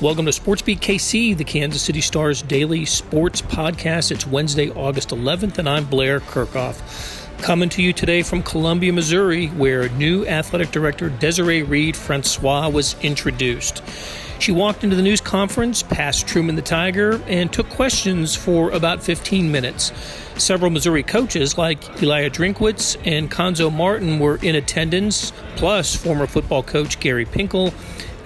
Welcome 0.00 0.26
to 0.26 0.30
SportsBeat 0.30 0.78
KC, 0.78 1.36
the 1.36 1.42
Kansas 1.42 1.82
City 1.82 2.00
Stars 2.00 2.42
daily 2.42 2.84
sports 2.84 3.42
podcast. 3.42 4.12
It's 4.12 4.24
Wednesday, 4.28 4.70
August 4.70 5.08
11th, 5.08 5.58
and 5.58 5.68
I'm 5.68 5.86
Blair 5.86 6.20
Kerkhoff. 6.20 7.42
Coming 7.42 7.68
to 7.70 7.82
you 7.82 7.92
today 7.92 8.22
from 8.22 8.44
Columbia, 8.44 8.92
Missouri, 8.92 9.48
where 9.48 9.88
new 9.88 10.24
athletic 10.24 10.70
director 10.70 11.10
Desiree 11.10 11.64
Reed 11.64 11.96
Francois 11.96 12.68
was 12.68 12.94
introduced. 13.02 13.82
She 14.38 14.52
walked 14.52 14.84
into 14.84 14.94
the 14.94 15.02
news 15.02 15.20
conference 15.20 15.82
passed 15.82 16.28
Truman 16.28 16.54
the 16.54 16.62
Tiger 16.62 17.20
and 17.26 17.52
took 17.52 17.68
questions 17.68 18.36
for 18.36 18.70
about 18.70 19.02
15 19.02 19.50
minutes. 19.50 19.90
Several 20.36 20.70
Missouri 20.70 21.02
coaches 21.02 21.58
like 21.58 22.00
Elia 22.00 22.30
Drinkwitz 22.30 22.96
and 23.04 23.28
Cuonzo 23.28 23.72
Martin 23.74 24.20
were 24.20 24.36
in 24.36 24.54
attendance, 24.54 25.32
plus 25.56 25.96
former 25.96 26.28
football 26.28 26.62
coach 26.62 27.00
Gary 27.00 27.26
Pinkel 27.26 27.74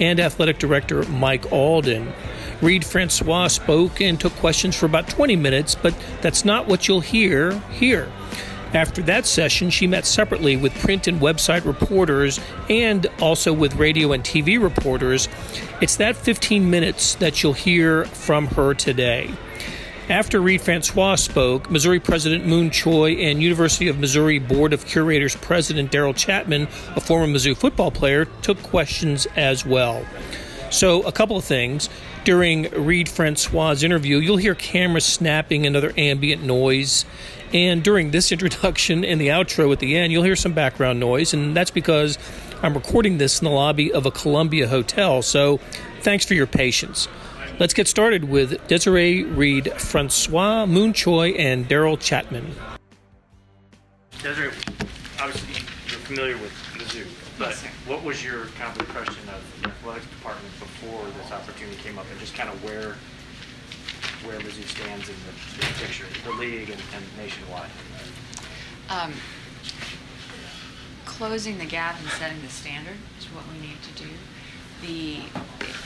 and 0.00 0.20
athletic 0.20 0.58
director 0.58 1.04
Mike 1.04 1.50
Alden. 1.52 2.12
Reed 2.60 2.84
Francois 2.84 3.48
spoke 3.48 4.00
and 4.00 4.20
took 4.20 4.32
questions 4.36 4.76
for 4.76 4.86
about 4.86 5.08
20 5.08 5.36
minutes, 5.36 5.74
but 5.74 5.94
that's 6.20 6.44
not 6.44 6.68
what 6.68 6.86
you'll 6.86 7.00
hear 7.00 7.58
here. 7.72 8.10
After 8.74 9.02
that 9.02 9.26
session, 9.26 9.68
she 9.68 9.86
met 9.86 10.06
separately 10.06 10.56
with 10.56 10.72
print 10.78 11.06
and 11.06 11.20
website 11.20 11.66
reporters 11.66 12.40
and 12.70 13.06
also 13.20 13.52
with 13.52 13.74
radio 13.74 14.12
and 14.12 14.24
TV 14.24 14.62
reporters. 14.62 15.28
It's 15.82 15.96
that 15.96 16.16
15 16.16 16.70
minutes 16.70 17.16
that 17.16 17.42
you'll 17.42 17.52
hear 17.52 18.06
from 18.06 18.46
her 18.46 18.72
today. 18.72 19.30
After 20.08 20.40
Reed 20.40 20.60
Francois 20.60 21.14
spoke, 21.14 21.70
Missouri 21.70 22.00
President 22.00 22.44
Mun 22.44 22.70
Choi 22.70 23.12
and 23.12 23.40
University 23.40 23.86
of 23.86 24.00
Missouri 24.00 24.40
Board 24.40 24.72
of 24.72 24.84
Curators 24.84 25.36
President 25.36 25.92
Darryl 25.92 26.12
Chatman, 26.12 26.64
a 26.96 27.00
former 27.00 27.32
Mizzou 27.32 27.56
football 27.56 27.92
player, 27.92 28.24
took 28.42 28.60
questions 28.64 29.26
as 29.36 29.64
well. 29.64 30.04
So, 30.70 31.02
a 31.02 31.12
couple 31.12 31.36
of 31.36 31.44
things. 31.44 31.88
During 32.24 32.68
Reed 32.70 33.08
Francois' 33.08 33.82
interview, 33.84 34.18
you'll 34.18 34.38
hear 34.38 34.56
cameras 34.56 35.04
snapping 35.04 35.66
and 35.66 35.76
other 35.76 35.92
ambient 35.96 36.42
noise. 36.42 37.04
And 37.52 37.84
during 37.84 38.10
this 38.10 38.32
introduction 38.32 39.04
and 39.04 39.20
the 39.20 39.28
outro 39.28 39.72
at 39.72 39.78
the 39.78 39.96
end, 39.96 40.12
you'll 40.12 40.24
hear 40.24 40.36
some 40.36 40.52
background 40.52 40.98
noise. 40.98 41.32
And 41.32 41.56
that's 41.56 41.70
because 41.70 42.18
I'm 42.60 42.74
recording 42.74 43.18
this 43.18 43.40
in 43.40 43.44
the 43.44 43.50
lobby 43.52 43.92
of 43.92 44.04
a 44.04 44.10
Columbia 44.10 44.66
hotel. 44.66 45.22
So, 45.22 45.58
thanks 46.00 46.24
for 46.24 46.34
your 46.34 46.48
patience. 46.48 47.06
Let's 47.62 47.74
get 47.74 47.86
started 47.86 48.24
with 48.24 48.66
Desiree 48.66 49.22
Reed, 49.22 49.72
Francois 49.74 50.66
Mun 50.66 50.92
Choi, 50.92 51.28
and 51.34 51.68
Darryl 51.68 51.96
Chatman. 51.96 52.50
Desiree, 54.20 54.50
obviously 55.20 55.62
you're 55.86 56.00
familiar 56.00 56.36
with 56.38 56.50
Mizzou, 56.74 57.06
but 57.38 57.50
Yes, 57.50 57.64
what 57.86 58.02
was 58.02 58.24
your 58.24 58.46
kind 58.58 58.74
of 58.74 58.80
impression 58.80 59.28
of 59.28 59.62
the 59.62 59.68
athletics 59.68 60.06
department 60.06 60.52
before 60.58 61.04
this 61.22 61.30
opportunity 61.30 61.76
came 61.76 62.00
up, 62.00 62.06
and 62.10 62.18
just 62.18 62.34
kind 62.34 62.48
of 62.48 62.64
where 62.64 62.96
where 64.26 64.40
Mizzou 64.40 64.64
stands 64.64 65.08
in 65.08 65.14
the 65.14 65.60
big 65.60 65.72
picture, 65.76 66.06
the 66.24 66.32
league 66.32 66.68
and, 66.68 66.82
and 66.96 67.04
nationwide? 67.16 67.70
Um, 68.90 69.12
closing 71.04 71.58
the 71.58 71.66
gap 71.66 72.00
and 72.00 72.08
setting 72.08 72.42
the 72.42 72.48
standard 72.48 72.96
is 73.20 73.26
what 73.26 73.44
we 73.52 73.64
need 73.64 73.80
to 73.82 74.02
do. 74.02 74.10
The, 74.82 75.20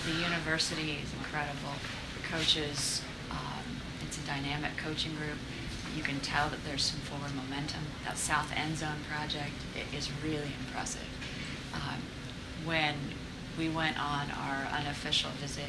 the 0.07 0.13
university 0.23 0.99
is 1.03 1.13
incredible. 1.19 1.77
The 2.17 2.29
coaches, 2.29 3.03
um, 3.31 3.63
it's 4.03 4.17
a 4.17 4.27
dynamic 4.27 4.79
coaching 4.79 5.15
group. 5.17 5.37
You 5.95 6.03
can 6.03 6.19
tell 6.21 6.49
that 6.49 6.65
there's 6.65 6.83
some 6.83 7.01
forward 7.01 7.35
momentum. 7.37 7.83
That 8.07 8.17
South 8.17 8.51
End 8.57 8.79
Zone 8.79 9.05
project 9.09 9.53
is 9.95 10.11
really 10.25 10.51
impressive. 10.61 11.09
Um, 11.75 12.01
when 12.65 12.95
we 13.59 13.69
went 13.69 14.03
on 14.03 14.31
our 14.31 14.67
unofficial 14.73 15.31
visit, 15.43 15.69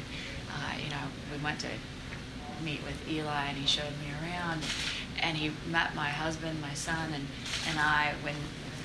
uh, 0.50 0.72
you 0.82 0.88
know, 0.88 1.12
we 1.30 1.42
went 1.44 1.60
to 1.60 1.68
meet 2.64 2.82
with 2.82 3.08
Eli 3.10 3.44
and 3.48 3.58
he 3.58 3.66
showed 3.66 3.92
me 4.00 4.08
around 4.22 4.62
and 5.22 5.36
he 5.36 5.52
met 5.70 5.94
my 5.94 6.08
husband, 6.08 6.60
my 6.62 6.74
son 6.74 7.12
and, 7.12 7.26
and 7.68 7.78
I 7.78 8.14
when 8.22 8.34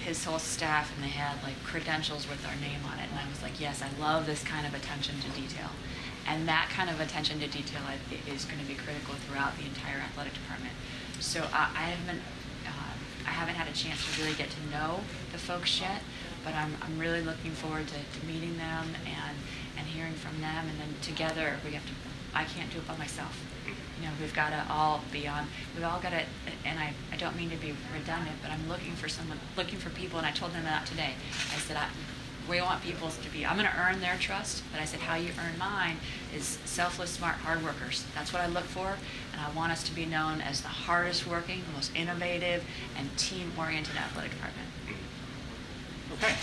his 0.03 0.23
whole 0.25 0.39
staff 0.39 0.93
and 0.93 1.03
they 1.03 1.09
had 1.15 1.41
like 1.43 1.55
credentials 1.63 2.27
with 2.27 2.45
our 2.45 2.55
name 2.59 2.83
on 2.91 2.99
it 2.99 3.07
and 3.09 3.19
I 3.19 3.27
was 3.29 3.41
like, 3.41 3.59
yes, 3.59 3.81
I 3.81 3.89
love 4.01 4.25
this 4.25 4.43
kind 4.43 4.67
of 4.67 4.73
attention 4.73 5.15
to 5.21 5.29
detail. 5.31 5.71
And 6.27 6.47
that 6.47 6.69
kind 6.69 6.89
of 6.89 6.99
attention 6.99 7.39
to 7.39 7.47
detail 7.47 7.81
is 8.27 8.45
going 8.45 8.59
to 8.59 8.65
be 8.65 8.75
critical 8.75 9.15
throughout 9.27 9.57
the 9.57 9.65
entire 9.65 9.97
athletic 9.99 10.33
department. 10.33 10.73
So 11.19 11.47
I, 11.51 11.71
I 11.75 11.83
haven't, 11.95 12.21
uh, 12.67 12.93
I 13.27 13.31
haven't 13.31 13.55
had 13.55 13.67
a 13.67 13.75
chance 13.75 14.03
to 14.03 14.21
really 14.21 14.35
get 14.35 14.49
to 14.49 14.61
know 14.71 14.99
the 15.31 15.37
folks 15.37 15.79
yet, 15.79 16.01
but 16.43 16.53
I'm, 16.53 16.75
I'm 16.81 16.99
really 16.99 17.21
looking 17.21 17.51
forward 17.51 17.87
to, 17.87 17.95
to 17.95 18.25
meeting 18.25 18.57
them 18.57 18.87
and, 19.07 19.37
and 19.77 19.87
hearing 19.87 20.13
from 20.13 20.39
them. 20.39 20.67
And 20.67 20.79
then 20.79 20.95
together, 21.01 21.57
we 21.65 21.71
have 21.71 21.85
to, 21.85 21.93
I 22.33 22.43
can't 22.43 22.71
do 22.71 22.79
it 22.79 22.87
by 22.87 22.97
myself. 22.97 23.39
Know, 24.03 24.09
we've 24.19 24.33
got 24.33 24.49
to 24.49 24.65
all 24.69 25.01
be 25.11 25.27
on, 25.27 25.47
we've 25.75 25.85
all 25.85 25.99
got 25.99 26.11
to, 26.11 26.23
and 26.65 26.77
I, 26.77 26.93
I 27.11 27.15
don't 27.15 27.37
mean 27.37 27.49
to 27.51 27.55
be 27.55 27.73
redundant, 27.93 28.35
but 28.41 28.51
I'm 28.51 28.67
looking 28.67 28.93
for 28.93 29.07
someone, 29.07 29.39
looking 29.55 29.79
for 29.79 29.89
people, 29.91 30.17
and 30.17 30.27
I 30.27 30.31
told 30.31 30.53
them 30.53 30.65
that 30.65 30.85
today. 30.85 31.13
I 31.53 31.57
said, 31.59 31.77
I, 31.77 31.87
we 32.49 32.59
want 32.59 32.83
people 32.83 33.09
to 33.09 33.29
be, 33.29 33.45
I'm 33.45 33.55
going 33.55 33.69
to 33.69 33.77
earn 33.79 34.01
their 34.01 34.17
trust, 34.19 34.63
but 34.71 34.81
I 34.81 34.85
said, 34.85 34.99
how 34.99 35.15
you 35.15 35.29
earn 35.39 35.57
mine 35.57 35.97
is 36.35 36.59
selfless, 36.65 37.11
smart, 37.11 37.35
hard 37.35 37.63
workers. 37.63 38.05
That's 38.13 38.33
what 38.33 38.41
I 38.41 38.47
look 38.47 38.65
for, 38.65 38.97
and 39.31 39.41
I 39.41 39.49
want 39.55 39.71
us 39.71 39.83
to 39.83 39.95
be 39.95 40.05
known 40.05 40.41
as 40.41 40.61
the 40.61 40.67
hardest 40.67 41.25
working, 41.25 41.61
most 41.73 41.95
innovative, 41.95 42.63
and 42.97 43.15
team 43.17 43.53
oriented 43.57 43.95
athletic 43.95 44.31
department. 44.31 44.67
Okay. 46.11 46.35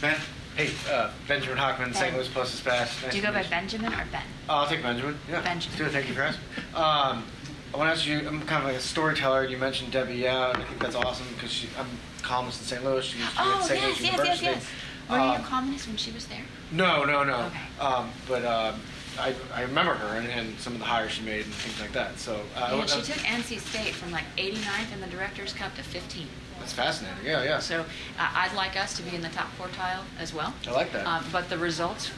Ben? 0.00 0.16
Hey, 0.56 0.70
uh, 0.90 1.10
Benjamin 1.26 1.56
Hochman, 1.56 1.94
St. 1.94 2.08
Ben. 2.10 2.14
Louis 2.16 2.28
Post 2.28 2.52
Dispatch. 2.52 3.02
Nice 3.02 3.10
Do 3.10 3.16
you 3.16 3.22
go 3.22 3.32
by 3.32 3.42
Benjamin 3.44 3.92
or 3.92 4.04
Ben? 4.12 4.22
Uh, 4.48 4.52
I'll 4.52 4.66
take 4.66 4.82
Benjamin. 4.82 5.18
Yeah. 5.30 5.40
Benjamin. 5.40 5.78
Good, 5.78 5.92
thank 5.92 6.08
you 6.08 6.14
for 6.14 6.22
asking. 6.22 6.44
Um, 6.74 7.24
I 7.72 7.76
want 7.78 7.88
to 7.88 7.92
ask 7.92 8.06
you, 8.06 8.18
I'm 8.28 8.42
kind 8.42 8.62
of 8.62 8.68
like 8.68 8.76
a 8.76 8.80
storyteller. 8.80 9.46
You 9.46 9.56
mentioned 9.56 9.92
Debbie 9.92 10.16
Yow, 10.16 10.50
and 10.52 10.62
I 10.62 10.66
think 10.66 10.78
that's 10.78 10.94
awesome 10.94 11.26
because 11.34 11.64
I'm 11.78 11.86
a 11.86 12.22
columnist 12.22 12.60
in 12.60 12.66
St. 12.66 12.84
Louis. 12.84 13.02
She 13.04 13.18
used 13.18 13.30
to 13.30 13.36
be 13.36 13.42
Oh, 13.46 13.56
at 13.60 13.64
St. 13.64 13.80
yes, 13.80 13.82
Louis 13.82 13.90
yes, 13.90 14.00
yes, 14.02 14.12
University. 14.42 14.44
yes. 14.46 14.66
Were 15.08 15.16
you 15.16 15.22
a 15.22 15.34
Um, 15.36 15.42
columnist 15.44 15.86
when 15.88 15.96
she 15.96 16.10
was 16.12 16.26
there? 16.26 16.42
No, 16.70 17.04
no, 17.04 17.24
no. 17.24 17.46
Okay. 17.46 17.58
Um, 17.80 18.10
but 18.28 18.44
um, 18.44 18.80
I, 19.18 19.34
I 19.54 19.62
remember 19.62 19.94
her 19.94 20.16
and, 20.16 20.26
and 20.28 20.58
some 20.58 20.72
of 20.74 20.78
the 20.78 20.84
hires 20.84 21.12
she 21.12 21.22
made 21.22 21.44
and 21.44 21.54
things 21.54 21.80
like 21.80 21.92
that. 21.92 22.18
So 22.18 22.40
uh, 22.56 22.74
Yeah, 22.76 22.86
she 22.86 23.00
uh, 23.00 23.02
took 23.02 23.16
NC 23.16 23.60
State 23.60 23.94
from 23.94 24.10
like 24.10 24.24
89th 24.36 24.92
in 24.92 25.00
the 25.00 25.06
Directors 25.06 25.52
Cup 25.52 25.74
to 25.76 25.82
15. 25.82 26.26
that's 26.58 26.72
fascinating. 26.72 27.24
Yeah, 27.24 27.42
yeah. 27.44 27.58
So 27.58 27.80
uh, 27.80 27.84
I'd 28.18 28.54
like 28.54 28.76
us 28.76 28.96
to 28.96 29.02
be 29.02 29.14
in 29.14 29.22
the 29.22 29.28
top 29.28 29.48
quartile 29.58 30.02
as 30.18 30.32
well. 30.32 30.54
I 30.66 30.70
like 30.70 30.92
that. 30.92 31.06
Um, 31.06 31.24
but 31.30 31.48
the 31.50 31.58
results, 31.58 32.10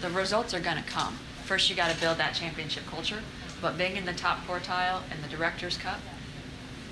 the 0.00 0.10
results 0.10 0.54
are 0.54 0.60
going 0.60 0.76
to 0.76 0.88
come. 0.88 1.18
First, 1.44 1.68
you 1.70 1.76
got 1.76 1.90
to 1.92 2.00
build 2.00 2.18
that 2.18 2.34
championship 2.34 2.86
culture. 2.86 3.20
But 3.62 3.78
being 3.78 3.96
in 3.96 4.04
the 4.04 4.12
top 4.12 4.46
quartile 4.46 5.00
in 5.12 5.22
the 5.22 5.28
Directors 5.28 5.76
Cup, 5.78 5.98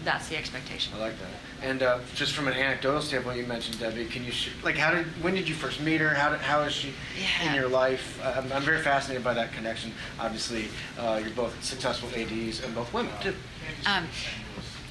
that's 0.04 0.28
the 0.28 0.36
expectation. 0.36 0.92
I 0.96 1.00
like 1.00 1.14
that. 1.18 1.66
And 1.68 1.82
uh, 1.82 1.98
just 2.14 2.32
from 2.34 2.46
an 2.48 2.54
anecdotal 2.54 3.00
standpoint, 3.00 3.38
you 3.38 3.46
mentioned 3.46 3.78
Debbie. 3.80 4.04
Can 4.06 4.24
you 4.24 4.32
sh- 4.32 4.50
like 4.62 4.76
how 4.76 4.92
did 4.92 5.06
when 5.22 5.34
did 5.34 5.48
you 5.48 5.54
first 5.54 5.80
meet 5.80 6.00
her? 6.00 6.10
How 6.10 6.30
did, 6.30 6.40
how 6.40 6.62
is 6.62 6.72
she 6.72 6.92
Yeah. 7.18 7.48
in 7.48 7.54
your 7.54 7.68
life? 7.68 8.20
Uh, 8.22 8.34
I'm, 8.36 8.52
I'm 8.52 8.62
very 8.62 8.80
fascinated 8.82 9.24
by 9.24 9.34
that 9.34 9.52
connection. 9.52 9.92
Obviously, 10.20 10.66
uh, 10.98 11.18
you're 11.22 11.30
both 11.34 11.62
successful 11.64 12.08
ads 12.10 12.62
and 12.62 12.74
both 12.74 12.92
women 12.92 13.12
too. 13.22 13.34
Um, 13.86 14.06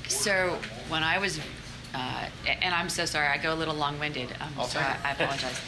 so 0.08 0.58
when 0.90 1.04
I 1.04 1.18
was, 1.20 1.40
uh, 1.94 2.26
and 2.48 2.74
I'm 2.74 2.90
so 2.90 3.06
sorry, 3.06 3.28
I 3.28 3.38
go 3.38 3.54
a 3.54 3.56
little 3.56 3.76
long-winded, 3.76 4.30
um, 4.42 4.66
so 4.66 4.80
I. 4.80 4.98
I 5.04 5.12
apologize. 5.12 5.60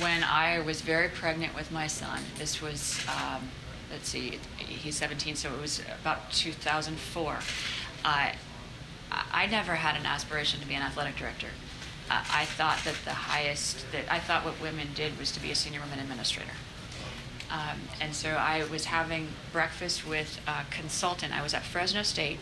when 0.00 0.24
I 0.24 0.60
was 0.60 0.80
very 0.80 1.08
pregnant 1.08 1.54
with 1.54 1.70
my 1.70 1.86
son, 1.86 2.20
this 2.38 2.60
was, 2.62 2.98
um, 3.08 3.48
let's 3.90 4.08
see, 4.08 4.38
he's 4.56 4.96
17, 4.96 5.36
so 5.36 5.52
it 5.52 5.60
was 5.60 5.82
about 6.00 6.30
2004. 6.32 7.38
I, 8.04 8.34
I 9.10 9.46
never 9.46 9.74
had 9.74 9.96
an 9.96 10.06
aspiration 10.06 10.60
to 10.60 10.66
be 10.66 10.74
an 10.74 10.82
athletic 10.82 11.16
director. 11.16 11.48
I 12.10 12.24
I 12.30 12.44
thought 12.44 12.80
that 12.84 12.96
the 13.04 13.12
highest, 13.12 13.84
that 13.92 14.04
I 14.10 14.18
thought 14.18 14.44
what 14.44 14.60
women 14.60 14.88
did 14.94 15.18
was 15.18 15.32
to 15.32 15.40
be 15.40 15.50
a 15.50 15.54
senior 15.54 15.80
women 15.80 15.98
administrator. 15.98 16.52
Um, 17.50 17.80
and 18.00 18.14
so 18.14 18.30
I 18.30 18.64
was 18.64 18.86
having 18.86 19.28
breakfast 19.52 20.06
with 20.06 20.40
a 20.46 20.64
consultant. 20.70 21.34
I 21.38 21.42
was 21.42 21.52
at 21.52 21.62
Fresno 21.62 22.02
State, 22.02 22.38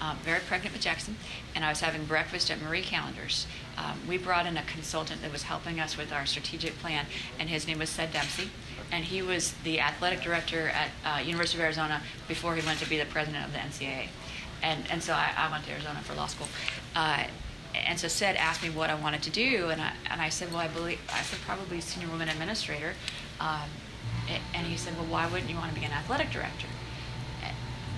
um, 0.00 0.16
very 0.24 0.40
pregnant 0.40 0.72
with 0.72 0.82
Jackson, 0.82 1.16
and 1.54 1.64
I 1.64 1.68
was 1.68 1.80
having 1.80 2.04
breakfast 2.04 2.50
at 2.50 2.60
Marie 2.60 2.82
Callender's. 2.82 3.46
Um, 3.76 4.00
we 4.08 4.18
brought 4.18 4.46
in 4.46 4.56
a 4.56 4.64
consultant 4.64 5.22
that 5.22 5.30
was 5.30 5.44
helping 5.44 5.78
us 5.78 5.96
with 5.96 6.12
our 6.12 6.26
strategic 6.26 6.76
plan, 6.78 7.06
and 7.38 7.48
his 7.48 7.68
name 7.68 7.78
was 7.78 7.88
Ced 7.88 8.12
Dempsey. 8.12 8.50
And 8.90 9.04
he 9.04 9.22
was 9.22 9.54
the 9.62 9.80
athletic 9.80 10.22
director 10.22 10.70
at 10.70 10.90
uh, 11.04 11.20
University 11.20 11.58
of 11.58 11.64
Arizona 11.64 12.02
before 12.26 12.56
he 12.56 12.66
went 12.66 12.80
to 12.80 12.88
be 12.88 12.98
the 12.98 13.06
president 13.06 13.44
of 13.44 13.52
the 13.52 13.58
NCAA. 13.58 14.08
And, 14.62 14.84
and 14.90 15.02
so 15.02 15.12
I, 15.12 15.32
I 15.36 15.50
went 15.50 15.64
to 15.64 15.72
Arizona 15.72 16.00
for 16.02 16.14
law 16.14 16.26
school. 16.26 16.48
Uh, 16.94 17.24
and 17.74 17.98
so 17.98 18.08
Ced 18.08 18.36
asked 18.36 18.62
me 18.62 18.70
what 18.70 18.90
I 18.90 18.94
wanted 18.94 19.22
to 19.22 19.30
do, 19.30 19.68
and 19.68 19.80
I, 19.80 19.92
and 20.10 20.20
I 20.20 20.30
said, 20.30 20.50
well, 20.50 20.60
I 20.60 20.68
believe, 20.68 20.98
I 21.12 21.22
said 21.22 21.38
probably 21.46 21.80
senior 21.80 22.08
woman 22.08 22.28
administrator. 22.28 22.94
Um, 23.40 23.68
and 24.54 24.66
he 24.66 24.76
said, 24.76 24.94
well, 24.96 25.06
why 25.06 25.26
wouldn't 25.26 25.48
you 25.50 25.56
want 25.56 25.72
to 25.72 25.78
be 25.78 25.86
an 25.86 25.92
athletic 25.92 26.30
director? 26.30 26.66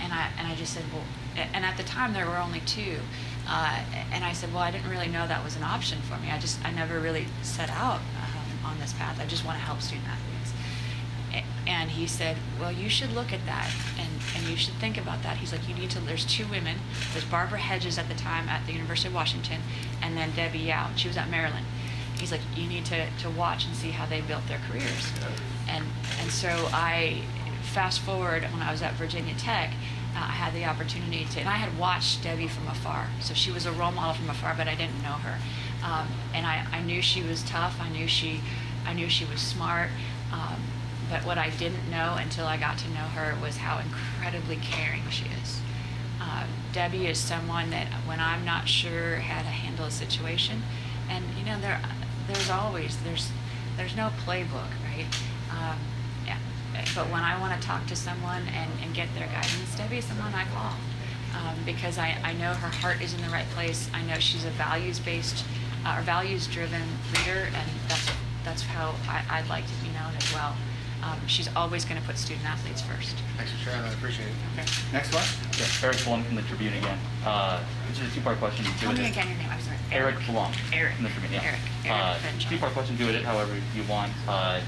And 0.00 0.12
I, 0.12 0.30
and 0.38 0.48
I 0.48 0.54
just 0.54 0.72
said, 0.72 0.84
well, 0.92 1.04
and 1.36 1.64
at 1.64 1.76
the 1.76 1.82
time 1.82 2.12
there 2.12 2.26
were 2.26 2.38
only 2.38 2.60
two. 2.60 2.98
Uh, 3.48 3.80
and 4.12 4.24
I 4.24 4.32
said, 4.32 4.52
well, 4.52 4.62
I 4.62 4.70
didn't 4.70 4.90
really 4.90 5.08
know 5.08 5.26
that 5.26 5.44
was 5.44 5.56
an 5.56 5.62
option 5.62 6.00
for 6.02 6.16
me. 6.18 6.30
I 6.30 6.38
just, 6.38 6.64
I 6.64 6.70
never 6.70 7.00
really 7.00 7.26
set 7.42 7.70
out 7.70 8.00
um, 8.00 8.70
on 8.72 8.78
this 8.80 8.92
path. 8.94 9.20
I 9.20 9.26
just 9.26 9.44
want 9.44 9.58
to 9.58 9.64
help 9.64 9.80
student 9.80 10.06
athletes. 10.08 10.29
And 11.66 11.90
he 11.90 12.06
said, 12.06 12.36
"Well, 12.58 12.72
you 12.72 12.88
should 12.88 13.12
look 13.12 13.32
at 13.32 13.44
that, 13.46 13.70
and 13.98 14.08
and 14.34 14.48
you 14.48 14.56
should 14.56 14.74
think 14.74 14.96
about 14.96 15.22
that." 15.22 15.36
He's 15.38 15.52
like, 15.52 15.68
"You 15.68 15.74
need 15.74 15.90
to." 15.90 16.00
There's 16.00 16.24
two 16.24 16.46
women. 16.46 16.78
There's 17.12 17.24
Barbara 17.24 17.58
Hedges 17.58 17.98
at 17.98 18.08
the 18.08 18.14
time 18.14 18.48
at 18.48 18.66
the 18.66 18.72
University 18.72 19.08
of 19.08 19.14
Washington, 19.14 19.60
and 20.02 20.16
then 20.16 20.30
Debbie 20.34 20.58
Yow. 20.58 20.88
She 20.96 21.08
was 21.08 21.16
at 21.16 21.28
Maryland. 21.30 21.66
He's 22.18 22.32
like, 22.32 22.40
"You 22.56 22.66
need 22.66 22.84
to 22.86 23.10
to 23.10 23.30
watch 23.30 23.66
and 23.66 23.74
see 23.76 23.90
how 23.90 24.06
they 24.06 24.20
built 24.20 24.46
their 24.48 24.60
careers." 24.68 25.12
And 25.68 25.84
and 26.20 26.30
so 26.30 26.48
I 26.72 27.22
fast 27.62 28.00
forward 28.00 28.42
when 28.44 28.62
I 28.62 28.72
was 28.72 28.82
at 28.82 28.94
Virginia 28.94 29.34
Tech. 29.34 29.72
Uh, 30.14 30.18
I 30.18 30.32
had 30.32 30.52
the 30.54 30.64
opportunity 30.64 31.24
to, 31.24 31.40
and 31.40 31.48
I 31.48 31.56
had 31.56 31.78
watched 31.78 32.22
Debbie 32.24 32.48
from 32.48 32.66
afar. 32.66 33.06
So 33.20 33.32
she 33.32 33.52
was 33.52 33.64
a 33.64 33.72
role 33.72 33.92
model 33.92 34.14
from 34.14 34.28
afar, 34.28 34.54
but 34.56 34.66
I 34.66 34.74
didn't 34.74 35.00
know 35.02 35.18
her. 35.22 35.38
Um, 35.84 36.08
and 36.34 36.46
I, 36.46 36.66
I 36.72 36.82
knew 36.82 37.00
she 37.00 37.22
was 37.22 37.42
tough. 37.44 37.78
I 37.80 37.88
knew 37.90 38.08
she, 38.08 38.40
I 38.84 38.92
knew 38.92 39.08
she 39.08 39.24
was 39.24 39.40
smart. 39.40 39.88
Um, 40.32 40.60
but 41.10 41.26
what 41.26 41.36
I 41.36 41.50
didn't 41.50 41.90
know 41.90 42.14
until 42.18 42.46
I 42.46 42.56
got 42.56 42.78
to 42.78 42.88
know 42.90 43.10
her 43.18 43.36
was 43.42 43.56
how 43.56 43.80
incredibly 43.80 44.56
caring 44.56 45.02
she 45.10 45.24
is. 45.42 45.60
Uh, 46.20 46.46
Debbie 46.72 47.08
is 47.08 47.18
someone 47.18 47.70
that, 47.70 47.88
when 48.06 48.20
I'm 48.20 48.44
not 48.44 48.68
sure 48.68 49.16
how 49.16 49.42
to 49.42 49.48
handle 49.48 49.86
a 49.86 49.90
situation, 49.90 50.62
and 51.08 51.24
you 51.36 51.44
know, 51.44 51.60
there, 51.60 51.80
there's 52.28 52.48
always 52.48 52.96
there's, 53.02 53.30
there's 53.76 53.96
no 53.96 54.10
playbook, 54.24 54.70
right? 54.86 55.06
Um, 55.50 55.78
yeah. 56.24 56.38
But 56.94 57.10
when 57.10 57.22
I 57.22 57.38
want 57.40 57.60
to 57.60 57.66
talk 57.66 57.86
to 57.88 57.96
someone 57.96 58.42
and, 58.54 58.70
and 58.82 58.94
get 58.94 59.12
their 59.14 59.26
guidance, 59.26 59.76
Debbie 59.76 59.98
is 59.98 60.04
someone 60.04 60.32
I 60.32 60.44
call. 60.54 60.74
Um, 61.34 61.56
because 61.64 61.96
I, 61.96 62.16
I 62.24 62.32
know 62.34 62.54
her 62.54 62.68
heart 62.68 63.00
is 63.00 63.14
in 63.14 63.22
the 63.22 63.28
right 63.28 63.48
place. 63.50 63.88
I 63.94 64.02
know 64.02 64.18
she's 64.18 64.44
a 64.44 64.50
values-based 64.50 65.44
uh, 65.86 65.96
or 65.98 66.02
values-driven 66.02 66.82
leader, 67.14 67.48
and 67.54 67.70
that's 67.88 68.10
that's 68.44 68.62
how 68.62 68.94
I, 69.08 69.22
I'd 69.30 69.48
like 69.48 69.64
to 69.66 69.74
be 69.82 69.88
known 69.90 70.12
as 70.16 70.32
well. 70.34 70.56
Um, 71.02 71.18
she's 71.26 71.48
always 71.56 71.84
going 71.84 72.00
to 72.00 72.06
put 72.06 72.18
student 72.18 72.44
athletes 72.44 72.82
first. 72.82 73.16
Thanks 73.36 73.52
for 73.52 73.58
sharing 73.58 73.80
that. 73.82 73.90
I 73.90 73.94
appreciate 73.94 74.26
it. 74.28 74.34
Okay. 74.52 74.66
Next 74.92 75.14
one. 75.14 75.24
Yeah, 75.58 75.86
Eric 75.88 76.04
Blum 76.04 76.22
from 76.24 76.36
the 76.36 76.42
Tribune 76.42 76.74
again. 76.74 76.98
Uh, 77.24 77.62
this 77.88 78.00
is 78.00 78.12
a 78.12 78.14
two-part 78.14 78.38
question. 78.38 78.64
to 78.66 78.70
Tell 78.78 78.92
me 78.92 79.06
it. 79.06 79.10
again 79.10 79.28
your 79.28 79.38
name. 79.38 79.48
I'm 79.50 79.60
sorry. 79.60 79.78
Eric 79.92 80.16
Blum. 80.26 80.52
Eric. 80.72 80.94
From 80.96 81.04
the 81.04 81.10
Tribune, 81.10 81.32
yeah. 81.32 81.42
Eric. 81.44 81.60
Eric 81.86 82.44
Uh, 82.44 82.50
two-part 82.50 82.72
question 82.74 82.96
to 82.98 83.08
it, 83.08 83.24
however 83.24 83.54
you 83.74 83.82
want. 83.84 84.12
Uh, 84.28 84.60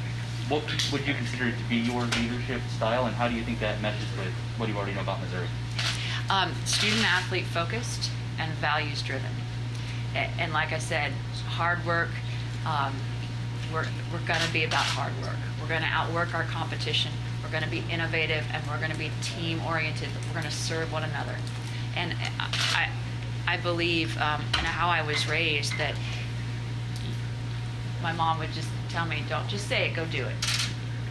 what 0.49 0.63
would 0.93 1.07
you 1.07 1.15
consider 1.15 1.51
to 1.53 1.65
be 1.69 1.77
your 1.77 2.03
leadership 2.03 2.61
style, 2.77 3.05
and 3.07 3.15
how 3.15 3.29
do 3.29 3.35
you 3.35 3.43
think 3.45 3.61
that 3.61 3.81
meshes 3.83 4.09
with 4.17 4.33
what 4.57 4.69
you 4.69 4.77
already 4.77 4.95
know 4.95 5.03
about 5.03 5.21
Missouri? 5.21 5.49
um, 6.31 6.53
student 6.65 7.05
athlete 7.05 7.45
focused 7.47 8.11
and 8.39 8.51
values 8.55 9.03
driven. 9.03 9.31
A- 10.15 10.31
And 10.41 10.53
like 10.53 10.73
I 10.73 10.79
said, 10.79 11.13
hard 11.47 11.85
work. 11.85 12.09
Um, 12.65 12.95
we're 13.73 13.87
we're 14.13 14.27
going 14.27 14.41
to 14.41 14.53
be 14.53 14.65
about 14.65 14.85
hard 14.85 15.13
work. 15.23 15.37
We're 15.63 15.69
going 15.69 15.83
to 15.83 15.89
outwork 15.89 16.35
our 16.35 16.43
competition. 16.43 17.13
We're 17.43 17.51
going 17.51 17.63
to 17.63 17.71
be 17.71 17.85
innovative 17.89 18.45
and 18.53 18.67
we're 18.67 18.79
going 18.79 18.91
to 18.91 18.99
be 18.99 19.11
team 19.23 19.63
oriented. 19.65 20.09
We're 20.27 20.41
going 20.41 20.51
to 20.51 20.57
serve 20.57 20.93
one 20.93 21.05
another. 21.05 21.37
And 21.97 22.15
I 22.41 22.91
I 23.47 23.57
believe 23.57 24.17
um, 24.19 24.41
and 24.57 24.67
how 24.67 24.89
I 24.89 25.03
was 25.03 25.29
raised 25.29 25.77
that 25.79 25.95
my 28.03 28.13
mom 28.13 28.39
would 28.39 28.53
just 28.53 28.69
tell 28.89 29.05
me, 29.05 29.25
"Don't 29.29 29.49
just 29.49 29.69
say 29.69 29.91
it, 29.91 29.95
go 29.95 30.05
do 30.07 30.25
it." 30.25 30.35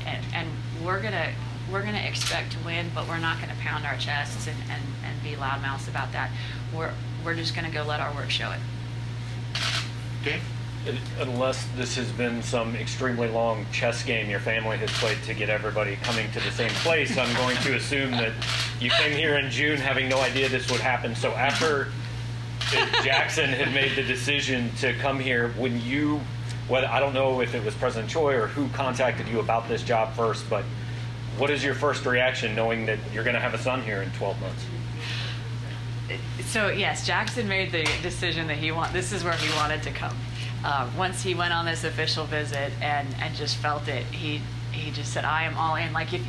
And 0.06 0.24
and 0.34 0.50
we're 0.84 1.02
gonna 1.02 1.34
we're 1.72 1.84
gonna 1.84 2.00
expect 2.00 2.54
to 2.54 2.60
win, 2.66 2.90
but 2.96 3.08
we're 3.08 3.20
not 3.20 3.40
gonna 3.40 3.56
pound 3.60 3.86
our 3.86 3.98
chests 3.98 4.48
and, 4.48 4.58
and, 4.70 4.82
and 5.06 5.24
be 5.24 5.32
loudmouths 5.34 5.88
about 5.88 6.12
that. 6.14 6.32
We're 6.74 6.94
we're 7.24 7.36
just 7.36 7.54
gonna 7.56 7.72
go 7.72 7.84
let 7.84 8.00
our 8.00 8.14
work 8.14 8.30
show 8.30 8.52
it. 8.52 8.60
Dave? 10.24 10.42
Unless 11.20 11.68
this 11.78 11.96
has 11.96 12.12
been 12.12 12.42
some 12.42 12.76
extremely 12.76 13.28
long 13.28 13.68
chess 13.72 14.04
game 14.04 14.30
your 14.30 14.40
family 14.40 14.78
has 14.78 14.90
played 14.92 15.22
to 15.26 15.34
get 15.36 15.50
everybody 15.50 15.96
coming 15.98 16.32
to 16.32 16.40
the 16.40 16.50
same 16.52 16.72
place, 16.72 17.18
I'm 17.18 17.34
going 17.36 17.56
to 17.58 17.76
assume 17.76 18.12
that 18.12 18.34
you 18.80 18.90
came 18.90 19.16
here 19.16 19.38
in 19.38 19.52
June 19.52 19.78
having 19.78 20.10
no 20.10 20.20
idea 20.20 20.50
this 20.50 20.72
would 20.72 20.82
happen. 20.82 21.16
So 21.16 21.32
after 21.34 21.90
Jackson 23.04 23.50
had 23.50 23.74
made 23.74 23.96
the 23.96 24.02
decision 24.02 24.72
to 24.78 24.94
come 24.94 25.20
here, 25.20 25.50
when 25.50 25.80
you, 25.82 26.20
whether 26.68 26.88
I 26.88 27.00
don't 27.00 27.14
know 27.14 27.42
if 27.42 27.54
it 27.54 27.64
was 27.64 27.76
President 27.76 28.10
Choi 28.10 28.34
or 28.34 28.48
who 28.48 28.68
contacted 28.70 29.28
you 29.28 29.40
about 29.40 29.68
this 29.68 29.84
job 29.84 30.16
first, 30.16 30.50
but 30.50 30.64
what 31.38 31.52
is 31.52 31.64
your 31.64 31.76
first 31.76 32.06
reaction 32.06 32.56
knowing 32.56 32.88
that 32.88 32.98
you're 33.14 33.24
going 33.24 33.36
to 33.36 33.40
have 33.40 33.54
a 33.54 33.60
son 33.60 33.84
here 33.84 34.02
in 34.02 34.10
12 34.14 34.42
months? 34.42 34.66
So 36.46 36.70
yes, 36.70 37.06
Jackson 37.06 37.48
made 37.48 37.72
the 37.72 37.84
decision 38.02 38.48
that 38.48 38.58
he 38.58 38.72
want. 38.72 38.94
This 38.94 39.14
is 39.14 39.24
where 39.24 39.34
he 39.34 39.54
wanted 39.56 39.84
to 39.84 39.92
come. 39.92 40.16
Um, 40.64 40.96
once 40.96 41.24
he 41.24 41.34
went 41.34 41.54
on 41.54 41.66
this 41.66 41.84
official 41.84 42.26
visit 42.26 42.72
and 42.82 43.08
and 43.20 43.36
just 43.36 43.58
felt 43.58 43.88
it, 43.88 44.06
he 44.06 44.42
he 44.72 44.92
just 44.92 45.12
said, 45.14 45.26
"I 45.26 45.44
am 45.44 45.58
all 45.58 45.76
in." 45.76 45.94
Like 45.94 46.14
if 46.14 46.22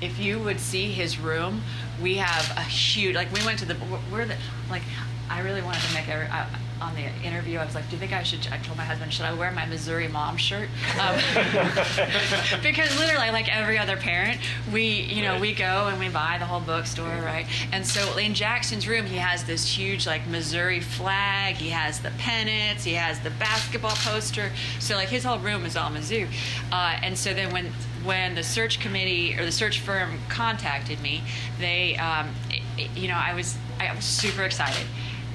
if 0.00 0.18
you 0.18 0.38
would 0.38 0.60
see 0.60 0.92
his 0.92 1.18
room, 1.18 1.62
we 2.00 2.16
have 2.16 2.56
a 2.56 2.62
huge. 2.62 3.14
Like 3.14 3.32
we 3.32 3.44
went 3.44 3.58
to 3.60 3.64
the 3.64 3.76
we're 4.10 4.26
the 4.26 4.36
like. 4.70 4.82
I 5.30 5.40
really 5.40 5.62
wanted 5.62 5.80
to 5.82 5.94
make 5.94 6.08
every, 6.08 6.26
uh, 6.26 6.44
on 6.82 6.94
the 6.94 7.04
interview. 7.26 7.58
I 7.58 7.64
was 7.64 7.74
like, 7.74 7.86
"Do 7.88 7.92
you 7.96 8.00
think 8.00 8.12
I 8.12 8.22
should?" 8.22 8.46
I 8.52 8.58
told 8.58 8.76
my 8.76 8.84
husband, 8.84 9.12
"Should 9.12 9.24
I 9.24 9.32
wear 9.32 9.50
my 9.52 9.64
Missouri 9.66 10.08
mom 10.08 10.36
shirt?" 10.36 10.68
Um, 11.00 11.14
because 12.62 12.96
literally, 12.98 13.30
like 13.30 13.54
every 13.54 13.78
other 13.78 13.96
parent, 13.96 14.40
we 14.72 14.82
you 15.02 15.22
know 15.22 15.38
we 15.38 15.54
go 15.54 15.88
and 15.88 15.98
we 15.98 16.08
buy 16.08 16.36
the 16.38 16.44
whole 16.44 16.60
bookstore, 16.60 17.06
right? 17.22 17.46
And 17.72 17.86
so 17.86 18.16
in 18.16 18.34
Jackson's 18.34 18.86
room, 18.88 19.06
he 19.06 19.16
has 19.16 19.44
this 19.44 19.66
huge 19.66 20.06
like 20.06 20.26
Missouri 20.26 20.80
flag. 20.80 21.54
He 21.56 21.70
has 21.70 22.00
the 22.00 22.10
pennants. 22.18 22.84
He 22.84 22.94
has 22.94 23.20
the 23.20 23.30
basketball 23.30 23.96
poster. 23.96 24.50
So 24.80 24.96
like 24.96 25.08
his 25.08 25.24
whole 25.24 25.38
room 25.38 25.64
is 25.64 25.76
all 25.76 25.90
Mizzou. 25.90 26.26
Uh, 26.72 26.96
and 27.02 27.16
so 27.16 27.32
then 27.34 27.52
when 27.52 27.66
when 28.04 28.34
the 28.34 28.42
search 28.42 28.80
committee 28.80 29.36
or 29.38 29.44
the 29.44 29.52
search 29.52 29.80
firm 29.80 30.18
contacted 30.28 31.00
me, 31.00 31.22
they 31.60 31.96
um, 31.96 32.28
it- 32.50 32.90
you 32.96 33.06
know 33.08 33.14
I 33.16 33.34
was 33.34 33.56
I 33.78 33.94
was 33.94 34.04
super 34.04 34.42
excited, 34.44 34.86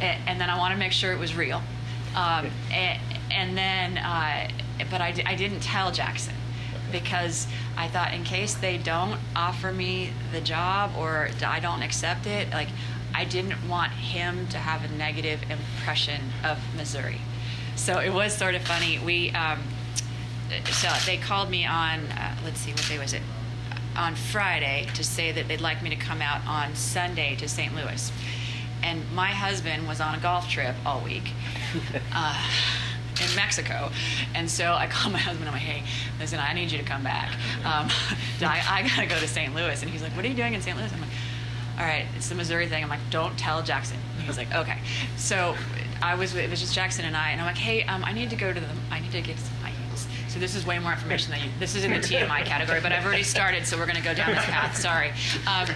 and 0.01 0.39
then 0.39 0.49
I 0.49 0.57
want 0.57 0.73
to 0.73 0.79
make 0.79 0.91
sure 0.91 1.11
it 1.11 1.19
was 1.19 1.35
real. 1.35 1.61
Um, 2.15 2.49
and, 2.71 2.99
and 3.31 3.57
then, 3.57 3.97
uh, 3.97 4.49
but 4.89 5.01
I, 5.01 5.13
I 5.25 5.35
didn't 5.35 5.61
tell 5.61 5.91
Jackson 5.91 6.33
because 6.91 7.47
I 7.75 7.87
thought 7.87 8.13
in 8.13 8.23
case 8.23 8.53
they 8.53 8.77
don't 8.77 9.19
offer 9.35 9.71
me 9.71 10.11
the 10.31 10.41
job 10.41 10.91
or 10.97 11.29
I 11.45 11.59
don't 11.59 11.81
accept 11.81 12.25
it, 12.25 12.49
like 12.51 12.69
I 13.13 13.25
didn't 13.25 13.67
want 13.67 13.91
him 13.91 14.47
to 14.49 14.57
have 14.57 14.83
a 14.83 14.93
negative 14.95 15.41
impression 15.49 16.21
of 16.43 16.59
Missouri. 16.75 17.19
So 17.75 17.99
it 17.99 18.11
was 18.11 18.35
sort 18.35 18.55
of 18.55 18.63
funny. 18.63 18.99
We, 18.99 19.31
um, 19.31 19.59
so 20.71 20.89
they 21.05 21.17
called 21.17 21.49
me 21.49 21.65
on, 21.65 21.99
uh, 21.99 22.35
let's 22.43 22.59
see, 22.59 22.71
what 22.71 22.85
day 22.87 22.99
was 22.99 23.13
it? 23.13 23.21
On 23.95 24.15
Friday 24.15 24.87
to 24.93 25.03
say 25.03 25.31
that 25.31 25.47
they'd 25.47 25.61
like 25.61 25.81
me 25.81 25.89
to 25.89 25.95
come 25.95 26.21
out 26.21 26.45
on 26.47 26.75
Sunday 26.75 27.35
to 27.35 27.47
St. 27.47 27.75
Louis. 27.75 28.11
And 28.83 29.01
my 29.13 29.31
husband 29.31 29.87
was 29.87 29.99
on 29.99 30.15
a 30.15 30.19
golf 30.19 30.49
trip 30.49 30.75
all 30.85 31.01
week 31.01 31.31
uh, 32.13 32.47
in 33.21 33.35
Mexico. 33.35 33.91
And 34.35 34.49
so 34.49 34.73
I 34.73 34.87
called 34.91 35.13
my 35.13 35.19
husband. 35.19 35.47
And 35.47 35.55
I'm 35.55 35.61
like, 35.61 35.63
hey, 35.63 35.83
listen, 36.19 36.39
I 36.39 36.53
need 36.53 36.71
you 36.71 36.77
to 36.77 36.83
come 36.83 37.03
back. 37.03 37.31
Um, 37.65 37.89
I, 38.41 38.63
I 38.69 38.83
got 38.83 39.01
to 39.01 39.05
go 39.05 39.19
to 39.19 39.27
St. 39.27 39.53
Louis. 39.53 39.81
And 39.81 39.91
he's 39.91 40.01
like, 40.01 40.11
what 40.15 40.25
are 40.25 40.27
you 40.27 40.35
doing 40.35 40.53
in 40.53 40.61
St. 40.61 40.77
Louis? 40.77 40.91
I'm 40.93 41.01
like, 41.01 41.09
all 41.79 41.85
right, 41.85 42.05
it's 42.15 42.29
the 42.29 42.35
Missouri 42.35 42.67
thing. 42.67 42.83
I'm 42.83 42.89
like, 42.89 43.07
don't 43.11 43.37
tell 43.37 43.61
Jackson. 43.61 43.97
He's 44.25 44.37
like, 44.37 44.53
okay. 44.53 44.79
So 45.15 45.55
I 46.01 46.15
was, 46.15 46.35
it 46.35 46.49
was 46.49 46.59
just 46.59 46.73
Jackson 46.73 47.05
and 47.05 47.15
I. 47.15 47.31
And 47.31 47.39
I'm 47.39 47.45
like, 47.45 47.57
hey, 47.57 47.83
um, 47.83 48.03
I 48.03 48.13
need 48.13 48.29
to 48.31 48.35
go 48.35 48.51
to 48.51 48.59
the, 48.59 48.67
I 48.89 48.99
need 48.99 49.11
to 49.11 49.21
get 49.21 49.37
some 49.37 49.55
high 49.57 49.69
heels. 49.69 50.07
So 50.27 50.39
this 50.39 50.55
is 50.55 50.65
way 50.65 50.79
more 50.79 50.91
information 50.91 51.31
than 51.31 51.41
you, 51.43 51.49
this 51.59 51.75
is 51.75 51.83
in 51.83 51.91
the 51.91 51.97
TMI 51.97 52.45
category, 52.45 52.81
but 52.81 52.91
I've 52.91 53.05
already 53.05 53.23
started, 53.23 53.65
so 53.65 53.77
we're 53.77 53.85
going 53.85 53.95
to 53.97 54.03
go 54.03 54.13
down 54.13 54.33
this 54.33 54.45
path. 54.45 54.75
Sorry. 54.75 55.11
Um, 55.47 55.67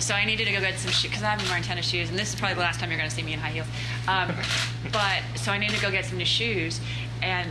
so 0.00 0.14
I 0.14 0.24
needed 0.24 0.46
to 0.46 0.52
go 0.52 0.60
get 0.60 0.78
some 0.78 0.90
shoes 0.90 1.10
because 1.10 1.22
I've 1.22 1.38
been 1.38 1.48
wearing 1.48 1.62
tennis 1.62 1.86
shoes, 1.86 2.08
and 2.08 2.18
this 2.18 2.32
is 2.32 2.34
probably 2.38 2.54
the 2.54 2.60
last 2.60 2.80
time 2.80 2.90
you're 2.90 2.98
going 2.98 3.10
to 3.10 3.14
see 3.14 3.22
me 3.22 3.34
in 3.34 3.38
high 3.38 3.50
heels. 3.50 3.68
Um, 4.08 4.34
but 4.92 5.22
so 5.36 5.52
I 5.52 5.58
needed 5.58 5.76
to 5.76 5.82
go 5.82 5.90
get 5.90 6.06
some 6.06 6.18
new 6.18 6.24
shoes, 6.24 6.80
and 7.22 7.48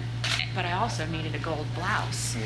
but 0.56 0.66
I 0.66 0.74
also 0.74 1.06
needed 1.06 1.36
a 1.36 1.40
gold 1.40 1.68
blouse. 1.76 2.36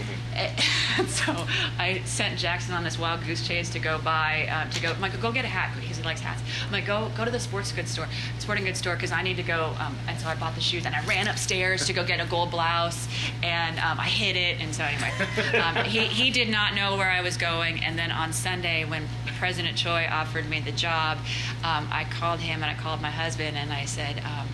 And 0.96 1.10
so 1.10 1.34
I 1.80 2.04
sent 2.06 2.38
Jackson 2.38 2.76
on 2.76 2.84
this 2.84 3.00
wild 3.00 3.24
goose 3.26 3.48
chase 3.48 3.68
to 3.72 3.80
go 3.80 3.98
buy 3.98 4.48
um, 4.48 4.70
to 4.70 4.80
go. 4.80 4.92
I'm 4.92 5.02
like, 5.02 5.20
go 5.20 5.32
get 5.32 5.44
a 5.44 5.48
hat 5.48 5.76
because 5.80 5.98
he 5.98 6.04
likes 6.04 6.22
hats. 6.22 6.44
I'm 6.64 6.72
like, 6.72 6.86
go 6.86 7.10
go 7.18 7.26
to 7.26 7.32
the 7.32 7.40
sports 7.40 7.72
goods 7.72 7.90
store, 7.90 8.08
sporting 8.38 8.66
goods 8.66 8.78
store 8.78 8.94
because 8.94 9.12
I 9.12 9.24
need 9.24 9.38
to 9.38 9.44
go. 9.44 9.74
Um, 9.80 9.98
and 10.08 10.20
so 10.20 10.28
I 10.28 10.36
bought 10.36 10.54
the 10.54 10.62
shoes 10.62 10.86
and 10.86 10.94
I 10.94 11.04
ran 11.06 11.28
upstairs 11.28 11.88
to 11.88 11.94
go 11.94 12.06
get 12.06 12.20
a 12.20 12.30
gold 12.30 12.52
blouse, 12.52 13.08
and 13.42 13.80
um, 13.80 14.00
I 14.00 14.08
hid 14.08 14.36
it. 14.36 14.62
And 14.62 14.76
so 14.76 14.84
anyway, 14.84 15.12
um, 15.60 15.84
he 15.86 16.02
he 16.02 16.30
did 16.30 16.50
not 16.50 16.76
know 16.76 16.96
where 16.96 17.10
I 17.10 17.22
was 17.22 17.38
going. 17.38 17.84
And 17.84 17.98
then 17.98 18.12
on 18.12 18.32
Sunday 18.32 18.86
when 18.86 19.08
President 19.40 19.76
Choi 19.76 20.08
offered 20.12 20.48
me 20.48 20.60
the 20.60 20.74
job, 20.74 21.18
um, 21.64 21.88
I 21.92 22.06
called 22.08 22.40
him 22.40 22.62
and 22.62 22.66
I 22.66 22.76
called 22.76 23.02
my 23.02 23.12
husband 23.12 23.58
and 23.58 23.74
I 23.74 23.86
said. 23.86 24.20
Um, 24.20 24.48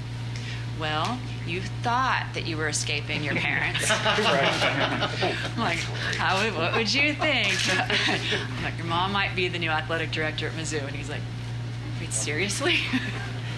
well, 0.79 1.19
you 1.45 1.61
thought 1.83 2.27
that 2.33 2.45
you 2.45 2.57
were 2.57 2.67
escaping 2.69 3.23
your 3.23 3.35
parents. 3.35 3.85
I'm 3.89 5.59
like, 5.59 5.79
how 6.17 6.43
would, 6.43 6.55
what 6.55 6.75
would 6.75 6.93
you 6.93 7.13
think? 7.13 7.53
I'm 8.07 8.63
like, 8.63 8.77
your 8.77 8.87
mom 8.87 9.11
might 9.11 9.35
be 9.35 9.47
the 9.47 9.59
new 9.59 9.69
athletic 9.69 10.11
director 10.11 10.47
at 10.47 10.53
Mizzou. 10.53 10.85
And 10.85 10.95
he's 10.95 11.09
like, 11.09 11.21
wait, 11.99 12.13
seriously? 12.13 12.77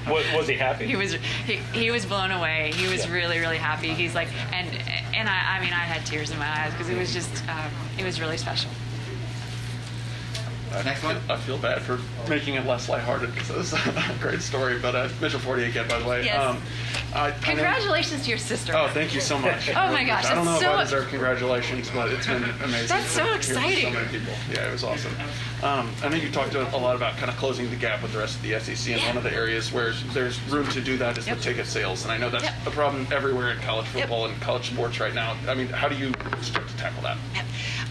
Was, 0.10 0.26
was 0.34 0.48
he 0.48 0.56
happy? 0.56 0.88
he 0.88 0.96
was 0.96 1.14
he, 1.46 1.58
he 1.74 1.92
was 1.92 2.08
blown 2.08 2.32
away. 2.32 2.72
He 2.74 2.88
was 2.88 3.06
Yeah. 3.06 3.14
really 3.14 3.38
really 3.38 3.58
happy. 3.58 3.90
He's 3.94 4.16
like, 4.16 4.30
and 4.52 4.68
and 5.14 5.30
I, 5.30 5.58
I 5.58 5.62
mean 5.62 5.74
I 5.74 5.84
had 5.86 6.04
tears 6.08 6.32
in 6.32 6.40
my 6.40 6.48
eyes 6.50 6.72
because 6.72 6.90
it 6.90 6.98
was 6.98 7.14
just 7.14 7.48
um, 7.48 7.70
it 8.00 8.04
was 8.04 8.20
really 8.20 8.38
special. 8.38 8.72
I 10.74 10.84
Next 10.84 11.02
feel, 11.02 11.10
one. 11.14 11.22
I 11.30 11.38
feel 11.38 11.58
bad 11.58 11.82
for 11.82 12.00
making 12.30 12.56
it 12.56 12.66
less 12.66 12.88
lighthearted 12.88 13.34
because 13.34 13.74
it's 13.74 13.74
a 13.88 14.16
great 14.22 14.42
story. 14.42 14.80
But 14.80 14.96
uh, 14.96 15.10
Mitchell 15.20 15.40
Fortier 15.40 15.66
again, 15.66 15.88
by 15.88 16.00
the 16.00 16.08
way. 16.08 16.24
Yes. 16.26 16.42
Um, 16.42 16.62
I, 17.14 17.28
I 17.28 17.30
know- 17.32 17.36
Congratulations 17.42 18.24
to 18.24 18.30
your 18.30 18.38
sister. 18.38 18.74
Oh, 18.76 18.88
thank 18.90 19.14
you 19.14 19.20
so 19.22 19.38
much. 19.38 19.70
Oh 19.70 19.92
my 19.92 20.04
gosh, 20.06 20.26
I 20.26 20.34
don't 20.36 20.46
know 20.46 20.60
that's 20.60 20.64
if 20.64 20.70
I 20.70 20.84
deserve 20.84 21.10
congratulations, 21.10 21.90
but 21.94 22.10
it's 22.12 22.26
been 22.28 22.44
amazing. 22.64 22.88
That's 22.88 23.08
so 23.12 23.24
to 23.24 23.30
hear 23.32 23.42
from 23.42 23.58
exciting. 23.58 23.94
So 23.94 24.00
many 24.00 24.18
people. 24.20 24.34
Yeah, 24.52 24.70
it 24.70 24.72
was 24.72 24.84
awesome. 24.84 25.14
Um, 25.62 25.92
I 26.04 26.10
know 26.10 26.16
you 26.16 26.32
talked 26.32 26.56
a 26.56 26.62
a 26.76 26.78
lot 26.78 26.96
about 26.96 27.18
kind 27.18 27.30
of 27.30 27.36
closing 27.38 27.70
the 27.70 27.76
gap 27.76 28.02
with 28.02 28.14
the 28.14 28.20
rest 28.20 28.38
of 28.38 28.42
the 28.44 28.58
SEC, 28.60 28.94
and 28.94 29.02
Yeah. 29.02 29.08
one 29.10 29.18
of 29.18 29.24
the 29.24 29.34
areas 29.34 29.72
where 29.74 29.92
there's 30.14 30.42
room 30.48 30.68
to 30.70 30.80
do 30.82 30.98
that 30.98 31.18
is 31.18 31.28
Yep. 31.28 31.36
with 31.36 31.44
ticket 31.44 31.66
sales. 31.68 32.04
And 32.04 32.12
I 32.12 32.18
know 32.18 32.30
that's 32.30 32.46
Yep. 32.46 32.54
a 32.68 32.72
problem 32.72 33.06
everywhere 33.12 33.52
in 33.52 33.60
college 33.60 33.86
Yep. 33.94 34.04
football 34.04 34.26
and 34.28 34.42
college 34.42 34.68
sports 34.72 35.00
right 35.00 35.14
now. 35.14 35.36
I 35.48 35.54
mean, 35.54 35.68
how 35.68 35.90
do 35.90 35.96
you 35.98 36.14
start 36.42 36.68
to 36.68 36.78
tackle 36.78 37.04
that? 37.04 37.18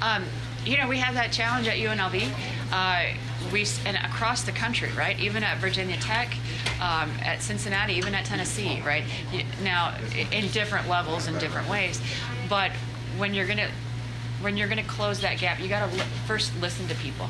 Um, 0.03 0.25
you 0.65 0.79
know, 0.79 0.89
we 0.89 0.99
have 0.99 1.15
that 1.15 1.31
challenge 1.33 1.69
at 1.69 1.77
UNLV. 1.79 2.29
Uh, 2.73 3.07
we 3.53 3.67
and 3.85 3.97
across 3.97 4.43
the 4.43 4.53
country, 4.53 4.91
right? 4.97 5.19
Even 5.19 5.43
at 5.43 5.59
Virginia 5.59 5.97
Tech, 5.97 6.35
um, 6.81 7.11
at 7.23 7.43
Cincinnati, 7.43 7.95
even 7.95 8.15
at 8.15 8.25
Tennessee, 8.25 8.81
right? 8.87 9.05
Now, 9.63 9.95
in 10.31 10.49
different 10.49 10.89
levels, 10.89 11.27
in 11.27 11.37
different 11.39 11.69
ways, 11.69 12.01
but 12.49 12.71
when 13.17 13.35
you're 13.35 13.47
gonna 13.47 13.69
when 14.41 14.57
you're 14.57 14.69
gonna 14.69 14.85
close 14.85 15.21
that 15.21 15.39
gap, 15.39 15.61
you 15.61 15.69
got 15.69 15.89
to 15.89 15.97
li- 15.97 16.03
first 16.27 16.53
listen 16.61 16.87
to 16.89 16.95
people. 16.97 17.29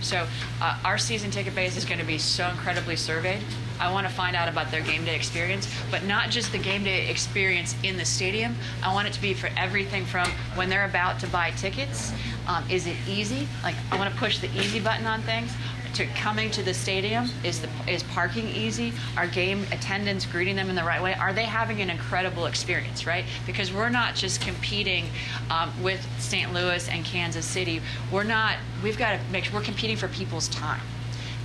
So, 0.00 0.26
uh, 0.60 0.78
our 0.84 0.98
season 0.98 1.30
ticket 1.30 1.54
base 1.54 1.76
is 1.76 1.84
going 1.84 1.98
to 1.98 2.06
be 2.06 2.18
so 2.18 2.48
incredibly 2.48 2.96
surveyed. 2.96 3.42
I 3.80 3.92
want 3.92 4.06
to 4.06 4.12
find 4.12 4.36
out 4.36 4.48
about 4.48 4.70
their 4.70 4.80
game 4.80 5.04
day 5.04 5.14
experience, 5.14 5.68
but 5.90 6.04
not 6.04 6.30
just 6.30 6.52
the 6.52 6.58
game 6.58 6.84
day 6.84 7.08
experience 7.08 7.74
in 7.82 7.96
the 7.96 8.04
stadium. 8.04 8.56
I 8.82 8.92
want 8.92 9.08
it 9.08 9.14
to 9.14 9.20
be 9.20 9.34
for 9.34 9.50
everything 9.56 10.04
from 10.04 10.28
when 10.54 10.68
they're 10.68 10.84
about 10.84 11.20
to 11.20 11.26
buy 11.28 11.50
tickets. 11.52 12.12
Um, 12.46 12.64
is 12.70 12.86
it 12.86 12.96
easy? 13.08 13.48
Like 13.62 13.74
I 13.90 13.98
want 13.98 14.12
to 14.12 14.18
push 14.18 14.38
the 14.38 14.48
easy 14.58 14.80
button 14.80 15.06
on 15.06 15.22
things. 15.22 15.52
To 15.94 16.06
coming 16.06 16.50
to 16.52 16.62
the 16.62 16.74
stadium 16.74 17.28
is 17.42 17.60
the 17.60 17.68
is 17.88 18.02
parking 18.04 18.46
easy? 18.48 18.92
Are 19.16 19.26
game 19.26 19.64
attendants 19.72 20.26
greeting 20.26 20.54
them 20.54 20.68
in 20.68 20.76
the 20.76 20.84
right 20.84 21.02
way? 21.02 21.14
Are 21.14 21.32
they 21.32 21.44
having 21.44 21.80
an 21.80 21.90
incredible 21.90 22.46
experience? 22.46 23.06
Right? 23.06 23.24
Because 23.46 23.72
we're 23.72 23.88
not 23.88 24.14
just 24.14 24.40
competing 24.40 25.06
um, 25.50 25.72
with 25.82 26.06
St. 26.20 26.52
Louis 26.52 26.88
and 26.88 27.04
Kansas 27.04 27.46
City. 27.46 27.80
We're 28.12 28.22
not. 28.22 28.58
We've 28.82 28.98
got 28.98 29.18
to 29.18 29.20
make. 29.32 29.44
sure 29.44 29.54
We're 29.58 29.64
competing 29.64 29.96
for 29.96 30.08
people's 30.08 30.48
time 30.48 30.80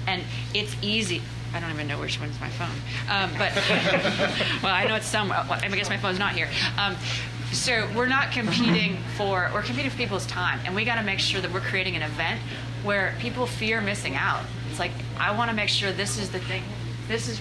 and 0.08 0.24
it's 0.54 0.76
easy. 0.82 1.22
I 1.54 1.60
don't 1.60 1.72
even 1.72 1.88
know 1.88 2.00
which 2.00 2.20
one's 2.20 2.40
my 2.40 2.50
phone, 2.50 2.76
um, 3.10 3.32
but 3.38 3.54
well, 4.64 4.74
I 4.74 4.86
know 4.88 4.96
it's 4.96 5.06
somewhere. 5.06 5.46
I 5.50 5.68
guess 5.70 5.90
my 5.90 5.98
phone's 5.98 6.20
not 6.20 6.34
here. 6.34 6.50
Um, 6.78 6.96
so 7.52 7.88
we're 7.96 8.08
not 8.08 8.32
competing 8.32 8.98
for 9.16 9.50
we're 9.54 9.62
competing 9.62 9.92
for 9.92 9.98
people's 9.98 10.26
time, 10.26 10.60
and 10.66 10.76
we 10.76 10.86
got 10.86 10.96
to 10.96 11.04
make 11.04 11.20
sure 11.20 11.40
that 11.42 11.52
we're 11.54 11.62
creating 11.62 11.96
an 11.96 12.02
event 12.02 12.42
where 12.84 13.16
people 13.20 13.46
fear 13.46 13.82
missing 13.82 14.16
out. 14.16 14.44
It's 14.70 14.80
like 14.80 14.92
I 15.20 15.36
want 15.38 15.52
to 15.52 15.56
make 15.56 15.70
sure 15.70 15.92
this 15.92 16.18
is 16.18 16.32
the 16.32 16.40
thing. 16.40 16.64
This 17.08 17.28
is 17.28 17.40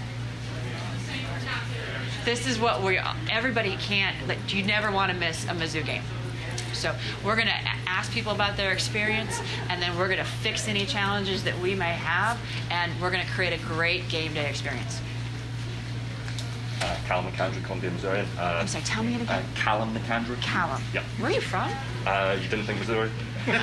this 2.24 2.46
is 2.46 2.58
what 2.58 2.82
we 2.82 3.00
everybody 3.30 3.76
can't 3.78 4.28
like 4.28 4.54
you 4.54 4.62
never 4.62 4.90
want 4.90 5.10
to 5.10 5.18
miss 5.18 5.44
a 5.44 5.48
Mizzou 5.48 5.84
game. 5.84 6.02
So 6.82 6.92
we're 7.24 7.36
going 7.36 7.46
to 7.46 7.54
ask 7.86 8.10
people 8.10 8.32
about 8.32 8.56
their 8.56 8.72
experience, 8.72 9.40
and 9.68 9.80
then 9.80 9.96
we're 9.96 10.08
going 10.08 10.18
to 10.18 10.24
fix 10.24 10.66
any 10.66 10.84
challenges 10.84 11.44
that 11.44 11.56
we 11.60 11.76
may 11.76 11.92
have, 11.92 12.40
and 12.70 12.90
we're 13.00 13.12
going 13.12 13.24
to 13.24 13.30
create 13.30 13.52
a 13.52 13.64
great 13.66 14.08
game 14.08 14.34
day 14.34 14.50
experience. 14.50 15.00
Uh, 16.80 16.96
Callum 17.06 17.30
McAndrew, 17.30 17.62
Columbia, 17.62 17.92
Missouri. 17.92 18.24
Uh, 18.36 18.42
I'm 18.42 18.66
sorry, 18.66 18.82
tell 18.82 19.04
me 19.04 19.14
it 19.14 19.20
Uh, 19.20 19.22
again. 19.22 19.44
Callum 19.54 19.94
McAndrew. 19.94 20.42
Callum. 20.42 20.82
Yeah. 20.92 21.04
Where 21.18 21.30
are 21.30 21.34
you 21.34 21.40
from? 21.40 21.70
Uh, 22.04 22.36
you 22.42 22.48
didn't 22.48 22.64
think 22.64 22.80
Missouri? 22.80 23.08
no. 23.46 23.54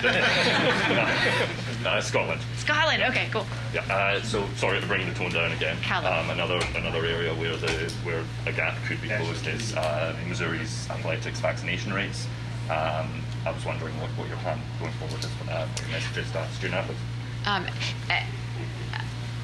Uh, 1.89 1.99
Scotland. 1.99 2.39
Scotland. 2.55 3.03
Okay, 3.03 3.27
cool. 3.33 3.45
Yeah. 3.73 3.81
Uh, 3.93 4.21
so 4.21 4.47
sorry 4.55 4.79
to 4.79 4.87
bring 4.87 5.05
the 5.05 5.13
tone 5.13 5.33
down 5.33 5.51
again. 5.51 5.75
Callum. 5.81 6.13
Um, 6.13 6.29
another 6.29 6.61
another 6.77 7.05
area 7.05 7.33
where 7.35 7.57
the 7.57 7.91
where 8.05 8.23
a 8.45 8.53
gap 8.53 8.77
could 8.87 9.01
be 9.01 9.09
closed 9.09 9.45
is 9.47 9.75
uh, 9.75 10.15
Missouri's 10.25 10.89
athletics 10.89 11.41
vaccination 11.41 11.93
rates. 11.93 12.25
Um, 12.69 13.23
I 13.47 13.51
was 13.51 13.65
wondering 13.65 13.99
what, 13.99 14.11
what 14.11 14.27
your 14.27 14.37
plan 14.37 14.59
going 14.79 14.91
forward 14.93 15.19
is, 15.19 15.25
uh, 15.49 15.65
what 15.65 15.81
your 15.81 15.89
message 15.89 16.17
is 16.17 16.31
to 16.33 16.47
student 16.53 16.75
athletes. 16.77 17.01
Um, 17.47 17.65
eh, 18.11 18.23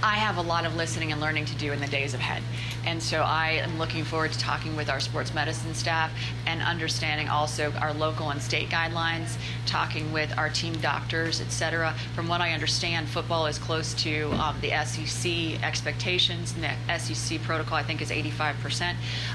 I 0.05 0.17
have 0.17 0.37
a 0.37 0.41
lot 0.43 0.67
of 0.67 0.75
listening 0.75 1.11
and 1.11 1.19
learning 1.19 1.45
to 1.45 1.55
do 1.55 1.71
in 1.71 1.81
the 1.81 1.87
days 1.87 2.13
ahead. 2.13 2.43
And 2.85 3.01
so 3.01 3.23
I 3.23 3.53
am 3.53 3.79
looking 3.79 4.03
forward 4.03 4.31
to 4.33 4.37
talking 4.37 4.75
with 4.75 4.87
our 4.87 4.99
sports 4.99 5.33
medicine 5.33 5.73
staff 5.73 6.11
and 6.45 6.61
understanding 6.61 7.27
also 7.27 7.71
our 7.71 7.91
local 7.91 8.29
and 8.29 8.39
state 8.39 8.69
guidelines, 8.69 9.35
talking 9.65 10.13
with 10.13 10.31
our 10.37 10.47
team 10.47 10.73
doctors, 10.73 11.41
et 11.41 11.49
cetera. 11.49 11.95
From 12.13 12.27
what 12.27 12.39
I 12.39 12.51
understand, 12.51 13.09
football 13.09 13.47
is 13.47 13.57
close 13.57 13.95
to 14.03 14.29
um, 14.33 14.55
the 14.61 14.69
SEC 14.85 15.59
expectations, 15.63 16.53
and 16.53 16.63
the 16.63 16.99
SEC 16.99 17.41
protocol 17.41 17.75
I 17.75 17.81
think 17.81 17.99
is 17.99 18.11
85%. 18.11 18.93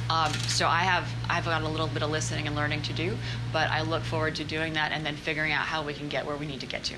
Um, 0.09 0.33
so 0.35 0.69
I 0.69 0.83
have 0.83 1.09
I've 1.29 1.47
got 1.47 1.63
a 1.63 1.69
little 1.69 1.89
bit 1.89 2.05
of 2.05 2.11
listening 2.11 2.47
and 2.47 2.55
learning 2.55 2.83
to 2.83 2.93
do, 2.93 3.17
but 3.53 3.69
I 3.71 3.83
look 3.83 4.05
forward 4.05 4.37
to 4.37 4.45
doing 4.45 4.75
that 4.75 4.93
and 4.93 5.05
then 5.05 5.17
figuring 5.17 5.51
out 5.51 5.67
how 5.67 5.83
we 5.83 5.95
can 5.95 6.09
get 6.09 6.25
where 6.25 6.37
we 6.37 6.47
need 6.47 6.61
to 6.61 6.67
get 6.67 6.85
to. 6.85 6.95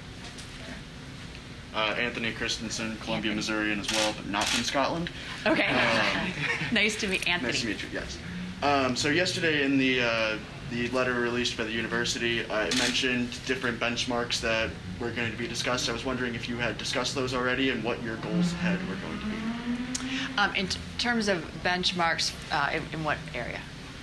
Uh, 1.75 1.95
Anthony 1.99 2.33
Christensen, 2.33 2.97
Columbia. 2.99 3.35
Missourian 3.35 3.81
as 3.81 3.91
well, 3.91 4.12
but 4.14 4.26
not 4.29 4.45
from 4.45 4.62
Scotland. 4.62 5.09
Okay. 5.47 5.67
Um, 5.67 6.33
nice 6.73 6.97
to 6.97 7.07
meet 7.07 7.26
Anthony. 7.26 7.52
Nice 7.52 7.61
to 7.62 7.67
meet 7.67 7.83
you. 7.83 7.88
Yes. 7.93 8.19
Um, 8.62 8.95
so 8.95 9.09
yesterday 9.09 9.64
in 9.64 9.79
the 9.79 10.02
uh, 10.02 10.38
the 10.71 10.88
letter 10.88 11.14
released 11.14 11.57
by 11.57 11.64
the 11.64 11.71
university, 11.71 12.45
uh, 12.45 12.67
it 12.67 12.76
mentioned 12.79 13.31
different 13.47 13.81
benchmarks 13.81 14.41
that 14.41 14.71
were 15.00 15.11
going 15.11 15.31
to 15.33 15.38
be 15.38 15.49
discussed. 15.49 15.88
I 15.88 15.93
was 15.93 16.05
wondering 16.05 16.35
if 16.35 16.49
you 16.49 16.57
had 16.57 16.79
discussed 16.79 17.14
those 17.14 17.35
already 17.35 17.71
and 17.71 17.83
what 17.83 18.02
your 18.02 18.17
goals 18.17 18.52
ahead 18.52 18.79
were 18.88 18.97
going 18.97 19.19
to 19.21 19.26
be. 19.26 20.38
Um, 20.38 20.55
in 20.55 20.69
terms 20.99 21.29
of 21.29 21.45
benchmarks, 21.64 22.33
uh, 22.50 22.71
in, 22.75 22.83
in 22.93 23.05
what 23.05 23.19
area? 23.35 23.61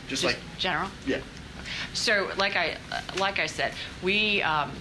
Just 0.08 0.24
like 0.24 0.38
general. 0.58 0.90
yeah. 1.06 1.20
So, 1.94 2.32
like 2.38 2.56
I 2.56 2.78
like 3.18 3.40
I 3.40 3.46
said, 3.46 3.74
we 4.02 4.42
um, 4.42 4.72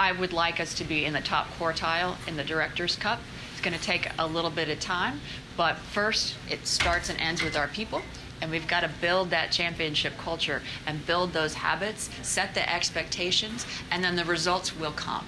I 0.00 0.12
would 0.12 0.32
like 0.32 0.60
us 0.60 0.72
to 0.76 0.84
be 0.84 1.04
in 1.04 1.12
the 1.12 1.20
top 1.20 1.46
quartile 1.58 2.16
in 2.26 2.38
the 2.38 2.42
Directors 2.42 2.96
Cup. 2.96 3.20
It's 3.52 3.60
going 3.60 3.76
to 3.76 3.84
take 3.84 4.08
a 4.18 4.26
little 4.26 4.48
bit 4.48 4.70
of 4.70 4.80
time, 4.80 5.20
but 5.58 5.76
first 5.76 6.36
it 6.48 6.66
starts 6.66 7.10
and 7.10 7.20
ends 7.20 7.42
with 7.42 7.54
our 7.54 7.68
people. 7.68 8.00
And 8.40 8.50
we've 8.50 8.66
got 8.66 8.80
to 8.80 8.88
build 9.02 9.28
that 9.28 9.52
championship 9.52 10.14
culture 10.16 10.62
and 10.86 11.06
build 11.06 11.34
those 11.34 11.52
habits, 11.52 12.08
set 12.22 12.54
the 12.54 12.66
expectations, 12.72 13.66
and 13.90 14.02
then 14.02 14.16
the 14.16 14.24
results 14.24 14.74
will 14.74 14.92
come. 14.92 15.26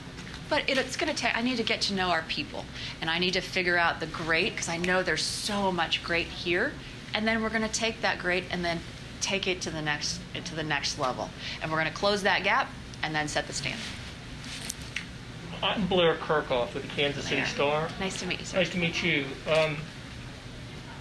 But 0.49 0.63
it, 0.71 0.79
it's 0.79 0.97
going 0.97 1.15
to 1.15 1.21
take, 1.21 1.37
I 1.37 1.43
need 1.43 1.59
to 1.59 1.63
get 1.63 1.83
to 1.83 1.95
know 1.95 2.09
our 2.09 2.23
people. 2.23 2.65
And 3.03 3.11
I 3.11 3.19
need 3.19 3.35
to 3.35 3.43
figure 3.43 3.77
out 3.77 4.01
the 4.01 4.07
great, 4.07 4.55
because 4.55 4.71
I 4.71 4.79
know 4.79 5.03
there's 5.03 5.21
so 5.21 5.71
much 5.71 6.03
great 6.03 6.29
here. 6.29 6.73
And 7.13 7.29
then 7.29 7.43
we're 7.43 7.51
going 7.51 7.61
to 7.61 7.69
take 7.69 8.01
that 8.01 8.19
great 8.19 8.45
and 8.51 8.65
then 8.65 8.81
take 9.21 9.47
it 9.47 9.61
to 9.61 9.71
the 9.71 9.83
next, 9.83 10.19
to 10.33 10.55
the 10.55 10.63
next 10.63 10.99
level. 10.99 11.29
And 11.61 11.71
we're 11.71 11.79
going 11.79 11.93
to 11.93 11.99
close 11.99 12.23
that 12.23 12.43
gap 12.43 12.71
and 13.03 13.15
then 13.15 13.29
set 13.29 13.47
the 13.47 13.53
standard. 13.53 13.83
I'm 15.63 15.87
Blair 15.87 16.17
Kerkhoff 16.17 16.75
with 16.75 16.83
the 16.83 16.89
Kansas 16.89 17.25
City 17.25 17.37
Blair. 17.37 17.47
Star. 17.47 17.89
Nice 18.01 18.19
to 18.21 18.27
meet 18.27 18.41
you, 18.41 18.45
sir. 18.47 18.57
Nice 18.59 18.71
to 18.71 18.79
meet 18.79 19.03
you. 19.03 19.25
Um, 19.49 19.77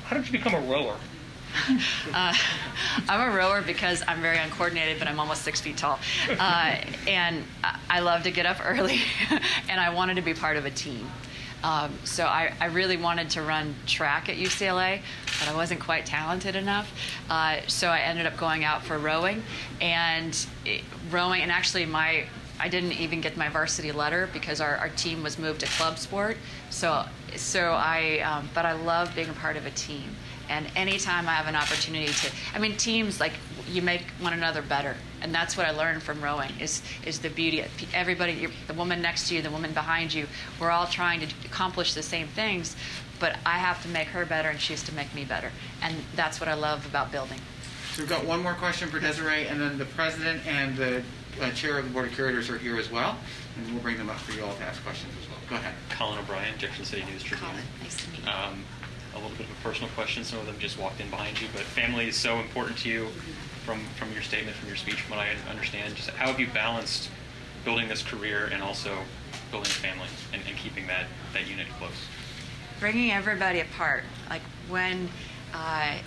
how 0.03 0.15
did 0.17 0.25
you 0.27 0.31
become 0.31 0.53
a 0.53 0.59
rower? 0.61 0.95
Uh, 2.13 2.33
I'm 3.09 3.29
a 3.29 3.35
rower 3.35 3.61
because 3.61 4.01
I'm 4.07 4.21
very 4.21 4.37
uncoordinated, 4.37 4.99
but 4.99 5.07
I'm 5.09 5.19
almost 5.19 5.41
six 5.41 5.59
feet 5.59 5.75
tall. 5.77 5.99
Uh, 6.29 6.75
and 7.07 7.43
I- 7.63 7.77
I 7.89 7.99
love 7.99 8.23
to 8.23 8.31
get 8.31 8.45
up 8.45 8.57
early, 8.63 8.99
and 9.69 9.79
I 9.79 9.89
wanted 9.93 10.15
to 10.15 10.21
be 10.21 10.33
part 10.33 10.55
of 10.57 10.65
a 10.65 10.71
team. 10.71 11.09
Um, 11.63 11.93
so 12.05 12.25
I, 12.25 12.53
I 12.61 12.65
really 12.67 12.95
wanted 12.97 13.29
to 13.31 13.41
run 13.41 13.75
track 13.85 14.29
at 14.29 14.37
UCLA, 14.37 15.01
but 15.39 15.49
I 15.49 15.55
wasn't 15.55 15.81
quite 15.81 16.05
talented 16.05 16.55
enough. 16.55 16.89
Uh, 17.29 17.57
so 17.67 17.89
I 17.89 17.99
ended 17.99 18.25
up 18.25 18.37
going 18.37 18.63
out 18.63 18.83
for 18.83 18.97
rowing, 18.97 19.43
and 19.81 20.33
it, 20.65 20.83
rowing, 21.11 21.41
and 21.41 21.51
actually 21.51 21.85
my 21.85 22.25
I 22.61 22.69
didn't 22.69 22.91
even 22.91 23.21
get 23.21 23.35
my 23.35 23.49
varsity 23.49 23.91
letter 23.91 24.29
because 24.31 24.61
our, 24.61 24.75
our 24.75 24.89
team 24.89 25.23
was 25.23 25.39
moved 25.39 25.61
to 25.61 25.65
club 25.65 25.97
sport. 25.97 26.37
So 26.69 27.05
so 27.35 27.71
I 27.71 28.19
um, 28.19 28.49
but 28.53 28.65
I 28.67 28.73
love 28.73 29.15
being 29.15 29.29
a 29.29 29.33
part 29.33 29.57
of 29.57 29.65
a 29.65 29.71
team. 29.71 30.15
And 30.47 30.67
anytime 30.75 31.27
I 31.27 31.33
have 31.33 31.47
an 31.47 31.55
opportunity 31.55 32.11
to, 32.11 32.31
I 32.53 32.59
mean, 32.59 32.75
teams 32.75 33.19
like 33.19 33.31
you 33.67 33.81
make 33.81 34.03
one 34.19 34.33
another 34.33 34.61
better, 34.61 34.95
and 35.21 35.33
that's 35.33 35.55
what 35.57 35.65
I 35.65 35.71
learned 35.71 36.03
from 36.03 36.21
rowing 36.21 36.51
is 36.59 36.83
is 37.03 37.19
the 37.19 37.29
beauty. 37.29 37.61
Of 37.61 37.71
everybody, 37.95 38.47
the 38.67 38.73
woman 38.75 39.01
next 39.01 39.29
to 39.29 39.35
you, 39.35 39.41
the 39.41 39.49
woman 39.49 39.73
behind 39.73 40.13
you, 40.13 40.27
we're 40.59 40.69
all 40.69 40.85
trying 40.85 41.21
to 41.21 41.27
accomplish 41.45 41.95
the 41.95 42.03
same 42.03 42.27
things, 42.27 42.75
but 43.19 43.37
I 43.43 43.57
have 43.57 43.81
to 43.83 43.89
make 43.89 44.09
her 44.09 44.23
better, 44.23 44.49
and 44.49 44.59
she 44.59 44.73
has 44.73 44.83
to 44.83 44.93
make 44.93 45.15
me 45.15 45.25
better, 45.25 45.51
and 45.81 45.95
that's 46.15 46.39
what 46.39 46.47
I 46.47 46.53
love 46.53 46.85
about 46.85 47.11
building. 47.11 47.39
So 47.93 48.03
we've 48.03 48.09
got 48.09 48.25
one 48.25 48.43
more 48.43 48.53
question 48.53 48.87
for 48.89 48.99
Desiree, 48.99 49.47
and 49.47 49.59
then 49.59 49.77
the 49.79 49.85
president 49.85 50.45
and 50.45 50.77
the 50.77 51.01
uh, 51.39 51.51
chair 51.51 51.77
of 51.77 51.85
the 51.85 51.91
board 51.91 52.07
of 52.07 52.13
curators 52.13 52.49
are 52.49 52.57
here 52.57 52.77
as 52.77 52.91
well, 52.91 53.17
and 53.57 53.73
we'll 53.73 53.81
bring 53.81 53.97
them 53.97 54.09
up 54.09 54.17
for 54.17 54.33
you 54.33 54.43
all 54.43 54.53
to 54.55 54.63
ask 54.63 54.83
questions 54.83 55.13
as 55.21 55.29
well. 55.29 55.39
Go 55.49 55.55
ahead. 55.55 55.73
Colin 55.89 56.19
O'Brien, 56.19 56.57
Jefferson 56.57 56.85
City 56.85 57.05
News 57.11 57.23
Tribune. 57.23 57.49
Colin, 57.49 57.63
nice 57.81 58.03
to 58.03 58.11
meet 58.11 58.23
you. 58.23 58.29
Um, 58.29 58.63
a 59.13 59.19
little 59.19 59.37
bit 59.37 59.47
of 59.47 59.51
a 59.51 59.61
personal 59.63 59.89
question. 59.95 60.23
Some 60.23 60.39
of 60.39 60.45
them 60.45 60.57
just 60.59 60.79
walked 60.79 61.01
in 61.01 61.09
behind 61.09 61.41
you, 61.41 61.47
but 61.53 61.61
family 61.61 62.07
is 62.07 62.15
so 62.15 62.39
important 62.39 62.77
to 62.79 62.89
you. 62.89 63.07
From 63.65 63.79
from 63.95 64.11
your 64.11 64.23
statement, 64.23 64.57
from 64.57 64.69
your 64.69 64.75
speech, 64.75 65.01
from 65.01 65.17
what 65.17 65.27
I 65.27 65.35
understand, 65.47 65.95
just 65.95 66.09
how 66.09 66.27
have 66.27 66.39
you 66.39 66.47
balanced 66.47 67.11
building 67.63 67.87
this 67.87 68.01
career 68.01 68.49
and 68.51 68.63
also 68.63 68.97
building 69.51 69.69
a 69.69 69.73
family 69.73 70.07
and 70.33 70.41
keeping 70.57 70.87
that, 70.87 71.05
that 71.33 71.47
unit 71.47 71.67
close? 71.77 71.91
bringing 72.81 73.11
everybody 73.11 73.61
apart. 73.61 74.03
Like 74.29 74.41
when, 74.67 75.07
uh, 75.53 75.99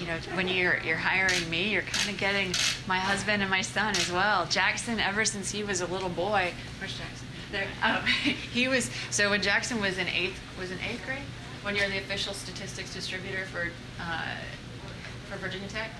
you 0.00 0.06
know, 0.06 0.16
when 0.34 0.48
you're 0.48 0.78
you're 0.80 0.96
hiring 0.96 1.48
me, 1.50 1.72
you're 1.72 1.82
kind 1.82 2.10
of 2.10 2.18
getting 2.18 2.54
my 2.86 2.98
husband 2.98 3.42
and 3.42 3.50
my 3.50 3.62
son 3.62 3.94
as 3.96 4.10
well. 4.10 4.46
Jackson, 4.46 4.98
ever 5.00 5.24
since 5.24 5.50
he 5.50 5.62
was 5.62 5.80
a 5.80 5.86
little 5.86 6.08
boy, 6.08 6.52
where's 6.78 6.98
Jackson? 6.98 7.26
There, 7.50 7.66
um, 7.82 8.04
he 8.52 8.68
was. 8.68 8.90
So 9.10 9.30
when 9.30 9.42
Jackson 9.42 9.80
was 9.80 9.98
in 9.98 10.08
eighth, 10.08 10.40
was 10.58 10.70
in 10.70 10.78
eighth 10.80 11.04
grade, 11.04 11.18
when 11.62 11.76
you're 11.76 11.88
the 11.88 11.98
official 11.98 12.34
statistics 12.34 12.94
distributor 12.94 13.44
for. 13.46 13.68
Uh, 14.00 14.34
for 15.32 15.38
Virginia 15.38 15.68
Tech. 15.68 15.90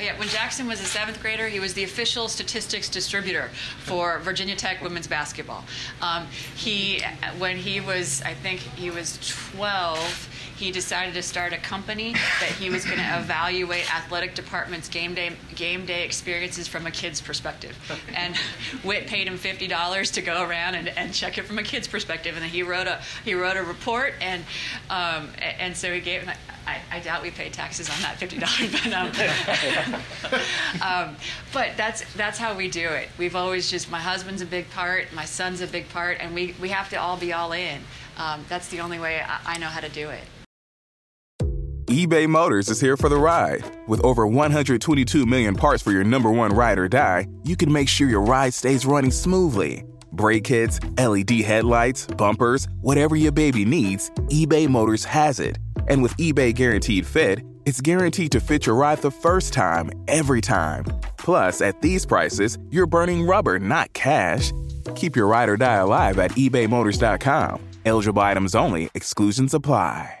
Yeah, 0.00 0.18
when 0.18 0.28
Jackson 0.28 0.66
was 0.66 0.80
a 0.80 0.84
seventh 0.84 1.20
grader, 1.20 1.48
he 1.48 1.60
was 1.60 1.74
the 1.74 1.84
official 1.84 2.28
statistics 2.28 2.88
distributor 2.88 3.50
for 3.80 4.18
Virginia 4.20 4.56
Tech 4.56 4.82
women's 4.82 5.06
basketball. 5.06 5.64
Um, 6.00 6.26
he, 6.56 7.02
when 7.38 7.56
he 7.56 7.80
was, 7.80 8.22
I 8.22 8.34
think 8.34 8.60
he 8.60 8.90
was 8.90 9.18
12, 9.52 10.28
he 10.60 10.70
decided 10.70 11.14
to 11.14 11.22
start 11.22 11.54
a 11.54 11.56
company 11.56 12.12
that 12.12 12.52
he 12.58 12.68
was 12.68 12.84
going 12.84 12.98
to 12.98 13.18
evaluate 13.18 13.92
athletic 13.94 14.34
departments' 14.34 14.90
game 14.90 15.14
day 15.14 15.32
game 15.56 15.86
day 15.86 16.04
experiences 16.04 16.68
from 16.68 16.86
a 16.86 16.90
kid's 16.90 17.18
perspective. 17.18 17.74
And 18.14 18.36
Whit 18.84 19.06
paid 19.06 19.26
him 19.26 19.38
fifty 19.38 19.66
dollars 19.66 20.10
to 20.12 20.22
go 20.22 20.42
around 20.46 20.74
and, 20.74 20.88
and 20.88 21.14
check 21.14 21.38
it 21.38 21.46
from 21.46 21.58
a 21.58 21.62
kid's 21.62 21.88
perspective. 21.88 22.34
And 22.34 22.42
then 22.42 22.50
he 22.50 22.62
wrote 22.62 22.86
a 22.86 23.00
he 23.24 23.32
wrote 23.32 23.56
a 23.56 23.62
report, 23.62 24.12
and 24.20 24.44
um, 24.90 25.30
and 25.40 25.74
so 25.74 25.92
he 25.94 26.00
gave. 26.00 26.28
I, 26.66 26.78
I, 26.92 27.00
doubt 27.00 27.22
we 27.22 27.30
paid 27.30 27.54
taxes 27.54 27.88
on 27.88 27.96
that 28.02 28.18
fifty 28.18 28.38
dollars, 28.38 28.70
but 28.84 28.92
um, 28.92 29.10
um, 30.82 31.16
but 31.52 31.70
that's 31.76 32.04
that's 32.14 32.38
how 32.38 32.56
we 32.56 32.68
do 32.68 32.88
it. 32.88 33.08
We've 33.18 33.36
always 33.36 33.70
just 33.70 33.90
my 33.90 34.00
husband's 34.00 34.42
a 34.42 34.46
big 34.46 34.70
part, 34.70 35.12
my 35.12 35.24
son's 35.24 35.60
a 35.60 35.66
big 35.66 35.88
part, 35.88 36.18
and 36.20 36.34
we 36.34 36.54
we 36.60 36.68
have 36.70 36.88
to 36.90 36.96
all 36.96 37.16
be 37.16 37.32
all 37.32 37.52
in. 37.52 37.80
Um, 38.16 38.44
that's 38.48 38.68
the 38.68 38.80
only 38.80 38.98
way 38.98 39.20
I, 39.20 39.54
I 39.54 39.58
know 39.58 39.68
how 39.68 39.80
to 39.80 39.88
do 39.88 40.10
it 40.10 40.22
eBay 41.90 42.28
Motors 42.28 42.68
is 42.68 42.80
here 42.80 42.96
for 42.96 43.08
the 43.08 43.16
ride. 43.16 43.64
With 43.88 44.00
over 44.04 44.24
122 44.24 45.26
million 45.26 45.56
parts 45.56 45.82
for 45.82 45.90
your 45.90 46.04
number 46.04 46.30
one 46.30 46.52
ride 46.54 46.78
or 46.78 46.86
die, 46.86 47.26
you 47.42 47.56
can 47.56 47.72
make 47.72 47.88
sure 47.88 48.08
your 48.08 48.20
ride 48.20 48.54
stays 48.54 48.86
running 48.86 49.10
smoothly. 49.10 49.82
Brake 50.12 50.44
kits, 50.44 50.78
LED 50.96 51.30
headlights, 51.40 52.06
bumpers, 52.06 52.68
whatever 52.80 53.16
your 53.16 53.32
baby 53.32 53.64
needs, 53.64 54.10
eBay 54.28 54.68
Motors 54.68 55.04
has 55.04 55.40
it. 55.40 55.58
And 55.88 56.00
with 56.00 56.16
eBay 56.16 56.54
Guaranteed 56.54 57.04
Fit, 57.04 57.40
it's 57.66 57.80
guaranteed 57.80 58.32
to 58.32 58.40
fit 58.40 58.66
your 58.66 58.74
ride 58.74 58.98
the 58.98 59.10
first 59.10 59.52
time, 59.52 59.90
every 60.08 60.40
time. 60.40 60.84
Plus, 61.18 61.60
at 61.60 61.80
these 61.82 62.06
prices, 62.06 62.58
you're 62.70 62.86
burning 62.86 63.26
rubber, 63.26 63.58
not 63.58 63.92
cash. 63.92 64.52
Keep 64.94 65.16
your 65.16 65.26
ride 65.26 65.48
or 65.48 65.56
die 65.56 65.76
alive 65.76 66.18
at 66.18 66.30
ebaymotors.com. 66.32 67.60
Eligible 67.84 68.22
items 68.22 68.54
only, 68.54 68.90
exclusions 68.94 69.54
apply. 69.54 70.16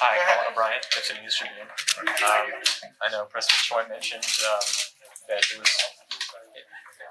Hi, 0.00 0.16
Colin 0.24 0.52
O'Brien, 0.52 0.80
Gibson 0.94 1.16
News 1.22 1.36
Tribune. 1.36 1.66
Um, 2.00 2.46
I 3.02 3.10
know 3.12 3.24
President 3.26 3.60
Choi 3.60 3.82
mentioned 3.88 4.24
um, 4.24 4.60
that 5.28 5.44
it 5.52 5.58
was 5.58 5.68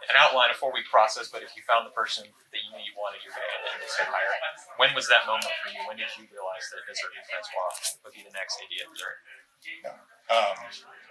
an 0.10 0.18
outline, 0.18 0.50
a 0.50 0.58
four-week 0.58 0.90
process, 0.90 1.30
but 1.30 1.46
if 1.46 1.54
you 1.54 1.62
found 1.70 1.86
the 1.86 1.94
person 1.94 2.26
that 2.26 2.60
you 2.60 2.70
knew 2.74 2.82
you 2.82 2.98
wanted, 2.98 3.22
you're 3.22 3.34
going 3.34 3.46
to 3.46 3.54
end 3.70 3.86
it 3.86 3.94
and 4.02 4.10
hire. 4.10 4.34
When 4.82 4.92
was 4.98 5.06
that 5.14 5.30
moment 5.30 5.54
for 5.62 5.70
you? 5.70 5.86
When 5.86 6.02
did 6.02 6.10
you 6.18 6.26
realize 6.34 6.66
that 6.74 6.82
Desiree 6.90 7.22
Francois 7.30 7.74
would 8.02 8.14
be 8.18 8.26
the 8.26 8.34
next 8.34 8.58
AD 8.58 8.74
at 8.74 8.90
Missouri? 8.90 9.20
Um, 10.34 10.58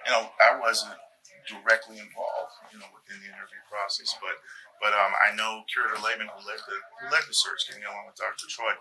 you 0.02 0.10
know, 0.10 0.34
I 0.42 0.58
wasn't 0.58 0.98
directly 1.46 2.02
involved, 2.02 2.54
you 2.74 2.78
know, 2.82 2.90
within 2.90 3.22
the 3.22 3.30
interview 3.30 3.62
process, 3.70 4.14
but 4.18 4.36
but 4.78 4.94
um, 4.94 5.10
I 5.18 5.34
know 5.34 5.66
Curator 5.66 5.98
Lehman, 5.98 6.30
who 6.30 6.40
led 6.46 6.62
the 6.62 6.76
who 7.02 7.06
led 7.10 7.26
the 7.26 7.34
search, 7.34 7.66
getting 7.66 7.82
along 7.82 8.06
with 8.06 8.18
Dr. 8.18 8.46
Choi, 8.46 8.78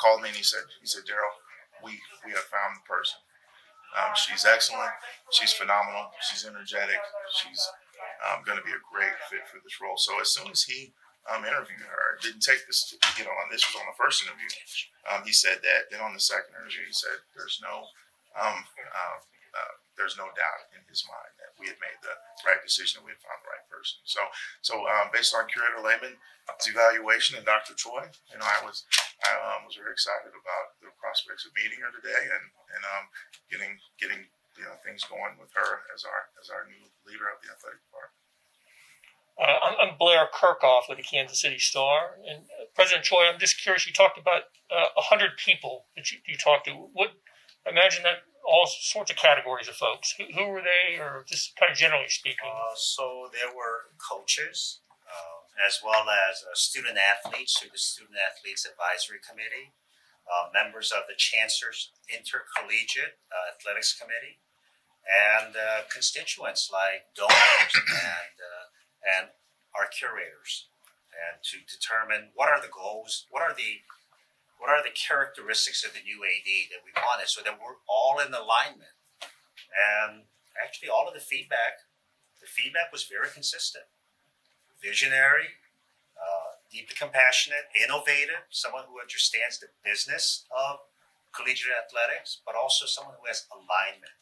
called 0.00 0.24
me 0.24 0.32
and 0.32 0.38
he 0.38 0.44
said 0.44 0.64
he 0.80 0.86
said 0.88 1.04
Darryl, 1.04 1.36
we 1.84 2.00
we 2.24 2.32
have 2.32 2.48
found 2.48 2.80
the 2.80 2.84
person. 2.88 3.20
Um, 3.94 4.10
she's 4.18 4.42
excellent. 4.42 4.90
She's 5.30 5.52
phenomenal. 5.52 6.10
She's 6.26 6.42
energetic. 6.42 6.98
She's 7.30 7.62
um, 8.22 8.44
going 8.46 8.58
to 8.58 8.66
be 8.66 8.74
a 8.74 8.82
great 8.82 9.14
fit 9.30 9.46
for 9.50 9.58
this 9.62 9.80
role. 9.80 9.96
So 9.96 10.20
as 10.20 10.30
soon 10.30 10.50
as 10.50 10.62
he 10.62 10.94
um, 11.28 11.44
interviewed 11.44 11.84
her, 11.84 12.20
didn't 12.20 12.44
take 12.44 12.66
this 12.68 12.84
to 12.92 12.96
get 13.16 13.26
on. 13.26 13.48
This 13.48 13.64
was 13.64 13.80
on 13.80 13.88
the 13.88 13.96
first 13.96 14.24
interview. 14.24 14.50
Um, 15.08 15.24
he 15.24 15.32
said 15.32 15.64
that. 15.64 15.88
Then 15.88 16.04
on 16.04 16.12
the 16.12 16.20
second 16.22 16.52
interview, 16.52 16.84
he 16.84 16.96
said, 16.96 17.24
"There's 17.32 17.60
no, 17.64 17.88
um, 18.36 18.60
uh, 18.60 19.18
uh, 19.56 19.74
there's 19.96 20.20
no 20.20 20.28
doubt 20.36 20.60
in 20.76 20.84
his 20.84 21.04
mind 21.08 21.32
that 21.40 21.56
we 21.56 21.72
had 21.72 21.80
made 21.80 21.96
the 22.04 22.12
right 22.44 22.60
decision. 22.60 23.04
We 23.04 23.16
had 23.16 23.24
found 23.24 23.40
the 23.40 23.52
right 23.52 23.66
person." 23.72 24.04
So, 24.04 24.20
so 24.60 24.74
um, 24.84 25.08
based 25.16 25.32
on 25.32 25.48
Curator 25.48 25.80
Lehman's 25.80 26.20
evaluation 26.68 27.40
and 27.40 27.48
Dr. 27.48 27.72
Choi, 27.72 28.04
you 28.28 28.36
know, 28.36 28.44
I 28.44 28.60
was 28.60 28.84
I 29.24 29.32
um, 29.56 29.64
was 29.64 29.80
very 29.80 29.96
excited 29.96 30.32
about 30.36 30.76
the 30.84 30.92
prospects 31.00 31.48
of 31.48 31.56
meeting 31.56 31.80
her 31.80 31.92
today 31.92 32.20
and 32.36 32.44
and 32.76 32.84
getting 33.48 33.80
getting 33.96 34.28
you 34.56 34.64
know 34.64 34.76
things 34.84 35.04
going 35.04 35.36
with 35.40 35.50
her 35.54 35.84
as 35.94 36.04
our 36.04 36.30
as 36.40 36.50
our 36.50 36.66
new 36.66 36.84
leader 37.06 37.28
of 37.30 37.42
the 37.42 37.50
athletic 37.52 37.82
department. 37.86 38.20
Uh, 39.34 39.58
I'm, 39.66 39.74
I'm, 39.82 39.98
Blair 39.98 40.30
Kerkhoff 40.30 40.86
with 40.88 40.98
the 40.98 41.02
Kansas 41.02 41.40
City 41.40 41.58
Star, 41.58 42.22
and 42.22 42.46
uh, 42.54 42.70
President 42.74 43.04
Choi. 43.04 43.26
I'm 43.26 43.40
just 43.40 43.60
curious. 43.60 43.86
You 43.86 43.92
talked 43.92 44.18
about 44.18 44.46
uh, 44.70 44.94
a 44.94 45.00
uh, 45.00 45.10
hundred 45.10 45.36
people 45.36 45.86
that 45.96 46.12
you, 46.12 46.18
you 46.26 46.36
talked 46.36 46.66
to. 46.66 46.72
What 46.92 47.10
imagine 47.66 48.04
that 48.04 48.22
all 48.46 48.66
sorts 48.66 49.10
of 49.10 49.16
categories 49.16 49.68
of 49.68 49.74
folks. 49.74 50.14
Who, 50.18 50.24
who 50.34 50.48
were 50.50 50.62
they, 50.62 51.00
or 51.00 51.24
just 51.26 51.56
kind 51.56 51.72
of 51.72 51.76
generally 51.76 52.08
speaking? 52.08 52.46
Uh, 52.46 52.76
so 52.76 53.28
there 53.32 53.50
were 53.56 53.90
coaches, 53.98 54.84
as 55.62 55.78
well 55.84 56.06
as 56.10 56.42
uh, 56.42 56.54
student 56.54 56.98
athletes 56.98 57.58
through 57.58 57.70
the 57.70 57.78
Student 57.78 58.18
Athletes 58.18 58.66
Advisory 58.66 59.22
Committee, 59.22 59.72
uh, 60.26 60.50
members 60.50 60.90
of 60.90 61.06
the 61.06 61.14
Chancellor's 61.14 61.92
Intercollegiate 62.10 63.22
uh, 63.30 63.54
Athletics 63.54 63.94
Committee, 63.94 64.42
and 65.04 65.54
uh, 65.56 65.84
constituents 65.92 66.70
like 66.72 67.12
donors 67.14 67.74
and, 67.76 68.36
uh, 68.40 68.66
and 69.04 69.24
our 69.76 69.86
curators, 69.86 70.68
and 71.12 71.42
to 71.44 71.60
determine 71.68 72.32
what 72.34 72.48
are 72.48 72.60
the 72.60 72.72
goals, 72.72 73.26
what 73.30 73.42
are 73.42 73.54
the 73.54 73.84
what 74.58 74.70
are 74.70 74.82
the 74.82 74.94
characteristics 74.96 75.84
of 75.84 75.92
the 75.92 76.00
new 76.00 76.24
AD 76.24 76.48
that 76.72 76.80
we 76.80 76.94
wanted, 76.96 77.28
so 77.28 77.42
that 77.44 77.60
we're 77.60 77.82
all 77.84 78.16
in 78.16 78.32
alignment. 78.32 78.96
And 79.74 80.24
actually, 80.56 80.88
all 80.88 81.04
of 81.06 81.12
the 81.12 81.20
feedback, 81.20 81.84
the 82.40 82.46
feedback 82.46 82.88
was 82.88 83.04
very 83.04 83.28
consistent 83.28 83.84
visionary, 84.84 85.56
uh, 86.20 86.60
deeply 86.70 86.92
compassionate, 86.92 87.72
innovative, 87.72 88.44
someone 88.50 88.84
who 88.84 89.00
understands 89.00 89.58
the 89.58 89.72
business 89.80 90.44
of 90.52 90.84
collegiate 91.32 91.72
athletics, 91.72 92.44
but 92.44 92.54
also 92.54 92.84
someone 92.84 93.16
who 93.18 93.26
has 93.26 93.48
alignment, 93.48 94.12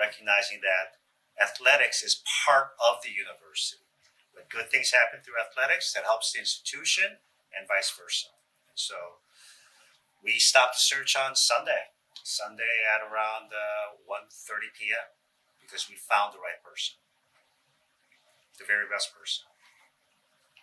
recognizing 0.00 0.64
that 0.64 0.96
athletics 1.36 2.00
is 2.00 2.24
part 2.24 2.72
of 2.80 3.04
the 3.04 3.12
university. 3.12 3.84
When 4.32 4.48
good 4.48 4.72
things 4.72 4.96
happen 4.96 5.20
through 5.20 5.36
athletics, 5.36 5.92
that 5.92 6.08
helps 6.08 6.32
the 6.32 6.40
institution 6.40 7.20
and 7.52 7.68
vice 7.68 7.92
versa. 7.92 8.32
And 8.72 8.80
so 8.80 9.20
we 10.24 10.40
stopped 10.40 10.80
the 10.80 10.84
search 10.84 11.12
on 11.12 11.36
Sunday, 11.36 11.92
Sunday 12.24 12.80
at 12.88 13.04
around 13.04 13.52
uh, 13.52 14.00
1.30 14.08 14.72
p.m. 14.72 15.12
because 15.60 15.92
we 15.92 16.00
found 16.00 16.32
the 16.32 16.40
right 16.40 16.64
person, 16.64 16.96
the 18.56 18.64
very 18.64 18.88
best 18.88 19.12
person 19.12 19.50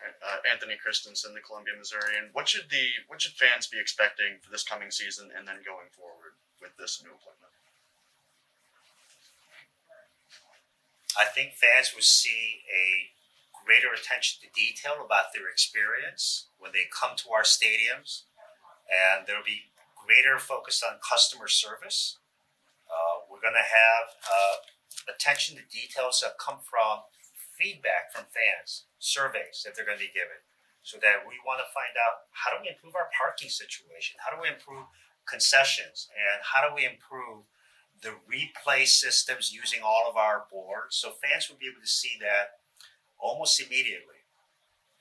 uh, 0.02 0.40
Anthony 0.50 0.78
Christensen, 0.78 1.34
the 1.34 1.42
Columbia 1.42 1.74
Missourian. 1.78 2.30
What 2.34 2.48
should 2.48 2.70
the 2.70 2.86
what 3.08 3.22
should 3.22 3.34
fans 3.34 3.68
be 3.68 3.80
expecting 3.80 4.38
for 4.42 4.52
this 4.52 4.64
coming 4.64 4.92
season 4.92 5.30
and 5.36 5.48
then 5.48 5.66
going 5.66 5.90
forward 5.92 6.38
with 6.62 6.78
this 6.78 7.02
new 7.04 7.12
appointment? 7.12 7.47
I 11.18 11.26
think 11.26 11.54
fans 11.58 11.94
will 11.94 12.06
see 12.06 12.62
a 12.70 13.10
greater 13.66 13.90
attention 13.92 14.40
to 14.46 14.48
detail 14.54 15.02
about 15.04 15.34
their 15.34 15.50
experience 15.50 16.48
when 16.62 16.72
they 16.72 16.86
come 16.88 17.18
to 17.18 17.34
our 17.34 17.44
stadiums, 17.44 18.30
and 18.88 19.26
there'll 19.26 19.44
be 19.44 19.74
greater 19.98 20.38
focus 20.40 20.86
on 20.86 21.02
customer 21.02 21.50
service. 21.50 22.22
Uh, 22.88 23.28
we're 23.28 23.42
going 23.42 23.58
to 23.58 23.66
have 23.66 24.06
uh, 24.24 24.56
attention 25.12 25.58
to 25.58 25.64
details 25.68 26.22
that 26.22 26.40
come 26.40 26.62
from 26.64 27.04
feedback 27.58 28.14
from 28.14 28.30
fans, 28.30 28.86
surveys 29.02 29.66
that 29.66 29.76
they're 29.76 29.90
going 29.90 29.98
to 29.98 30.08
be 30.08 30.14
given, 30.14 30.40
so 30.86 30.96
that 31.02 31.26
we 31.28 31.36
want 31.44 31.60
to 31.60 31.68
find 31.74 31.98
out 31.98 32.30
how 32.32 32.54
do 32.54 32.62
we 32.62 32.70
improve 32.70 32.96
our 32.96 33.10
parking 33.12 33.50
situation, 33.50 34.16
how 34.22 34.30
do 34.30 34.40
we 34.40 34.48
improve 34.48 34.86
concessions, 35.26 36.08
and 36.14 36.40
how 36.46 36.64
do 36.64 36.72
we 36.72 36.86
improve 36.86 37.44
the 38.02 38.14
replay 38.30 38.86
systems 38.86 39.54
using 39.54 39.82
all 39.84 40.06
of 40.10 40.16
our 40.18 40.46
boards. 40.52 40.96
So 40.96 41.12
fans 41.12 41.50
will 41.50 41.58
be 41.58 41.68
able 41.68 41.82
to 41.82 41.88
see 41.88 42.18
that 42.22 42.62
almost 43.20 43.60
immediately, 43.60 44.22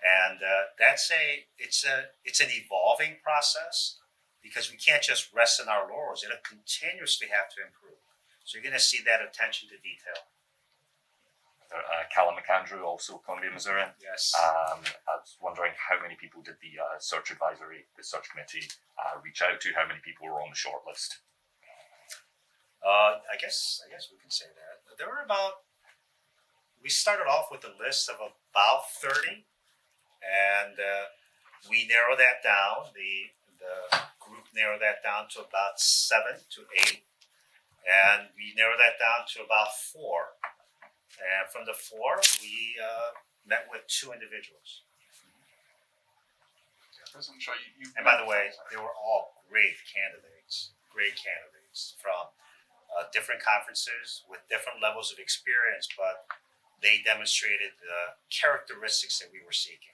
and 0.00 0.38
uh, 0.42 0.72
that's 0.78 1.10
a 1.10 1.44
it's 1.58 1.84
a 1.84 2.10
it's 2.24 2.40
an 2.40 2.48
evolving 2.50 3.16
process 3.22 3.98
because 4.42 4.70
we 4.70 4.78
can't 4.78 5.02
just 5.02 5.32
rest 5.34 5.60
in 5.60 5.68
our 5.68 5.88
laurels. 5.90 6.22
It'll 6.24 6.38
continuously 6.46 7.28
have 7.28 7.48
to 7.56 7.62
improve. 7.66 7.98
So 8.44 8.56
you're 8.56 8.62
going 8.62 8.78
to 8.78 8.80
see 8.80 9.02
that 9.04 9.20
attention 9.20 9.68
to 9.70 9.76
detail. 9.82 10.22
uh, 11.74 12.06
Callum 12.14 12.36
McAndrew, 12.38 12.84
also 12.84 13.18
Columbia, 13.24 13.50
Missouri. 13.50 13.82
Yes. 14.00 14.32
Um, 14.38 14.80
I 15.08 15.18
was 15.18 15.36
wondering 15.40 15.72
how 15.74 16.00
many 16.00 16.14
people 16.14 16.42
did 16.42 16.56
the 16.62 16.78
uh, 16.80 16.98
search 16.98 17.30
advisory, 17.30 17.86
the 17.96 18.04
search 18.04 18.30
committee, 18.30 18.68
uh, 18.98 19.18
reach 19.22 19.42
out 19.42 19.60
to? 19.60 19.74
How 19.74 19.86
many 19.86 20.00
people 20.04 20.26
were 20.26 20.40
on 20.40 20.50
the 20.50 20.56
short 20.56 20.82
list? 20.86 21.18
Uh, 22.86 23.18
I 23.26 23.34
guess 23.34 23.82
I 23.82 23.90
guess 23.90 24.06
we 24.14 24.18
can 24.22 24.30
say 24.30 24.46
that 24.46 24.78
there 24.94 25.10
were 25.10 25.26
about. 25.26 25.66
We 26.78 26.86
started 26.86 27.26
off 27.26 27.50
with 27.50 27.66
a 27.66 27.74
list 27.82 28.06
of 28.06 28.14
about 28.22 28.86
thirty, 29.02 29.42
and 30.22 30.78
uh, 30.78 31.10
we 31.66 31.90
narrowed 31.90 32.22
that 32.22 32.46
down. 32.46 32.94
The 32.94 33.34
the 33.58 34.06
group 34.22 34.46
narrowed 34.54 34.78
that 34.86 35.02
down 35.02 35.26
to 35.34 35.42
about 35.42 35.82
seven 35.82 36.38
to 36.38 36.60
eight, 36.78 37.02
and 37.82 38.30
we 38.38 38.54
narrowed 38.54 38.78
that 38.78 39.02
down 39.02 39.26
to 39.34 39.42
about 39.42 39.74
four. 39.74 40.38
And 41.18 41.50
from 41.50 41.66
the 41.66 41.74
four, 41.74 42.22
we 42.38 42.78
uh, 42.78 43.18
met 43.50 43.66
with 43.66 43.82
two 43.90 44.14
individuals. 44.14 44.86
President 47.10 47.40
Choi, 47.40 47.56
you, 47.66 47.82
you 47.82 47.86
And 47.96 48.04
by 48.04 48.20
the 48.20 48.28
way, 48.28 48.52
they 48.70 48.76
were 48.76 48.92
all 48.92 49.42
great 49.48 49.74
candidates, 49.88 50.76
great 50.92 51.16
candidates 51.16 51.96
from 51.98 52.30
uh, 52.96 53.04
different 53.12 53.44
conferences 53.44 54.24
with 54.24 54.40
different 54.48 54.80
levels 54.80 55.12
of 55.12 55.20
experience, 55.20 55.86
but 55.92 56.24
they 56.80 57.04
demonstrated 57.04 57.76
the 57.78 58.16
characteristics 58.32 59.20
that 59.20 59.28
we 59.28 59.44
were 59.44 59.52
seeking. 59.52 59.92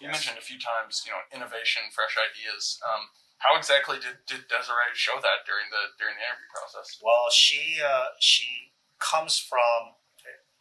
You 0.00 0.08
mentioned 0.08 0.40
a 0.40 0.44
few 0.44 0.56
times, 0.56 1.04
you 1.04 1.12
know, 1.12 1.20
innovation, 1.28 1.84
fresh 1.92 2.16
ideas. 2.16 2.80
Um, 2.80 3.12
how 3.44 3.60
exactly 3.60 4.00
did, 4.00 4.24
did 4.24 4.48
Desiree 4.48 4.96
show 4.96 5.20
that 5.20 5.44
during 5.44 5.68
the 5.68 5.92
during 6.00 6.16
the 6.16 6.24
interview 6.24 6.48
process? 6.48 6.96
Well, 7.04 7.28
she 7.28 7.84
uh, 7.84 8.16
she 8.16 8.72
comes 8.96 9.36
from 9.36 10.00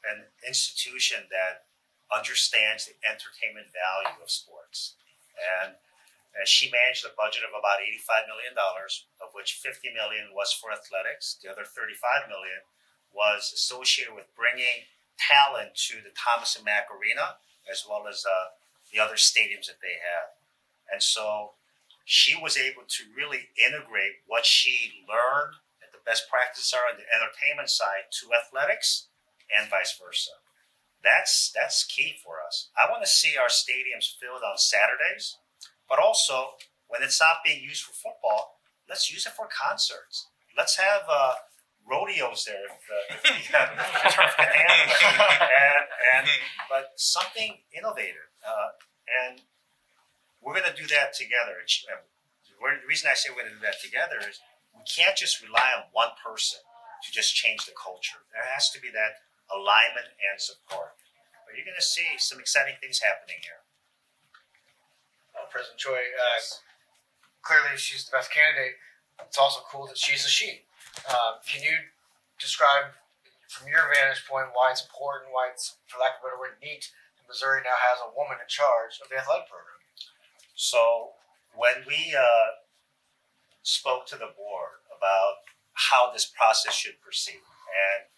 an 0.04 0.28
institution 0.44 1.32
that 1.32 1.72
understands 2.12 2.86
the 2.92 3.00
entertainment 3.08 3.72
value 3.72 4.20
of 4.20 4.28
sports, 4.28 5.00
and, 5.40 5.80
and 6.34 6.50
she 6.50 6.74
managed 6.74 7.06
a 7.06 7.14
budget 7.14 7.46
of 7.46 7.54
about 7.54 7.82
eighty-five 7.82 8.26
million 8.26 8.54
dollars, 8.58 9.06
of 9.22 9.34
which 9.34 9.62
50 9.62 9.94
million 9.94 10.34
was 10.34 10.54
for 10.54 10.74
athletics. 10.74 11.38
The 11.42 11.50
other 11.50 11.66
35 11.66 12.30
million 12.30 12.66
was 13.14 13.54
associated 13.54 14.18
with 14.18 14.34
bringing 14.34 14.90
talent 15.22 15.78
to 15.94 16.02
the 16.02 16.14
Thomas 16.18 16.58
and 16.58 16.66
Mack 16.66 16.90
Arena, 16.90 17.38
as 17.70 17.86
well 17.86 18.10
as 18.10 18.26
uh, 18.26 18.58
the 18.90 18.98
other 18.98 19.16
stadiums 19.16 19.70
that 19.70 19.82
they 19.82 20.02
have, 20.02 20.34
and 20.90 21.02
so 21.02 21.54
she 22.06 22.36
was 22.36 22.58
able 22.58 22.84
to 22.88 23.04
really 23.16 23.50
integrate 23.56 24.20
what 24.28 24.46
she 24.46 25.06
learned 25.08 25.56
and 25.80 25.92
the 25.96 26.04
best 26.04 26.28
practices 26.30 26.74
are 26.76 26.92
on 26.92 27.00
the 27.00 27.08
entertainment 27.08 27.70
side 27.70 28.12
to 28.12 28.36
athletics 28.36 29.08
and 29.48 29.70
vice 29.70 29.96
versa. 29.96 30.36
That's 31.04 31.52
that's 31.52 31.84
key 31.84 32.16
for 32.24 32.40
us. 32.40 32.70
I 32.80 32.90
want 32.90 33.04
to 33.04 33.10
see 33.10 33.36
our 33.36 33.52
stadiums 33.52 34.12
filled 34.16 34.44
on 34.44 34.58
Saturdays, 34.58 35.38
but 35.94 36.02
also 36.02 36.58
when 36.90 37.06
it's 37.06 37.22
not 37.22 37.46
being 37.46 37.62
used 37.62 37.86
for 37.86 37.94
football, 37.94 38.58
let's 38.90 39.14
use 39.14 39.30
it 39.30 39.34
for 39.38 39.46
concerts. 39.46 40.26
Let's 40.58 40.74
have 40.82 41.06
uh, 41.06 41.38
rodeos 41.86 42.50
there 42.50 42.66
if, 42.66 42.82
uh, 42.90 43.14
if 43.14 43.22
the 43.22 44.10
turf 44.10 44.34
can 44.34 44.50
handle. 44.50 44.90
And, 45.38 45.86
and 46.18 46.26
but 46.74 46.98
something 46.98 47.62
innovative, 47.78 48.26
uh, 48.42 48.74
and 49.06 49.46
we're 50.42 50.58
going 50.58 50.66
to 50.66 50.74
do 50.74 50.90
that 50.90 51.14
together. 51.14 51.62
Uh, 51.62 52.02
The 52.50 52.90
reason 52.90 53.06
I 53.06 53.14
say 53.14 53.30
we're 53.30 53.46
going 53.46 53.54
to 53.54 53.62
do 53.62 53.66
that 53.70 53.78
together 53.78 54.18
is 54.26 54.42
we 54.74 54.82
can't 54.90 55.14
just 55.14 55.46
rely 55.46 55.78
on 55.78 55.94
one 55.94 56.18
person 56.26 56.58
to 57.06 57.10
just 57.14 57.38
change 57.38 57.70
the 57.70 57.78
culture. 57.78 58.26
There 58.34 58.50
has 58.50 58.74
to 58.74 58.82
be 58.82 58.90
that 58.98 59.22
alignment 59.54 60.10
and 60.18 60.42
support. 60.42 60.98
But 61.46 61.54
you're 61.54 61.70
going 61.70 61.78
to 61.78 61.86
see 61.86 62.18
some 62.18 62.42
exciting 62.42 62.82
things 62.82 62.98
happening 62.98 63.46
here. 63.46 63.62
President 65.54 65.78
Choi, 65.78 66.02
uh, 66.18 66.42
clearly 67.46 67.78
she's 67.78 68.10
the 68.10 68.18
best 68.18 68.34
candidate. 68.34 68.82
It's 69.22 69.38
also 69.38 69.62
cool 69.70 69.86
that 69.86 70.02
she's 70.02 70.26
a 70.26 70.28
she. 70.28 70.66
Uh, 71.06 71.38
can 71.46 71.62
you 71.62 71.78
describe, 72.42 72.98
from 73.54 73.70
your 73.70 73.86
vantage 73.94 74.26
point, 74.26 74.50
why 74.58 74.74
it's 74.74 74.82
important, 74.82 75.30
why 75.30 75.54
it's, 75.54 75.78
for 75.86 76.02
lack 76.02 76.18
of 76.18 76.26
a 76.26 76.34
better 76.34 76.42
word, 76.42 76.58
neat 76.58 76.90
that 76.90 77.30
Missouri 77.30 77.62
now 77.62 77.78
has 77.78 78.02
a 78.02 78.10
woman 78.18 78.42
in 78.42 78.50
charge 78.50 78.98
of 78.98 79.14
the 79.14 79.22
athletic 79.22 79.46
program? 79.46 79.78
So 80.58 81.14
when 81.54 81.86
we 81.86 82.18
uh, 82.18 82.58
spoke 83.62 84.10
to 84.10 84.18
the 84.18 84.34
board 84.34 84.82
about 84.90 85.46
how 85.78 86.10
this 86.10 86.26
process 86.26 86.74
should 86.74 86.98
proceed, 86.98 87.46
and 87.70 88.10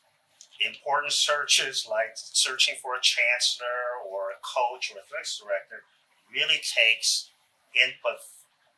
important 0.63 1.11
searches 1.11 1.83
like 1.83 2.15
searching 2.15 2.79
for 2.79 2.95
a 2.95 3.03
chancellor 3.03 3.99
or 4.07 4.31
a 4.31 4.39
coach 4.39 4.87
or 4.87 4.99
a 4.99 5.03
athletics 5.03 5.35
director 5.35 5.83
really 6.31 6.61
takes 6.61 7.31
input 7.75 8.21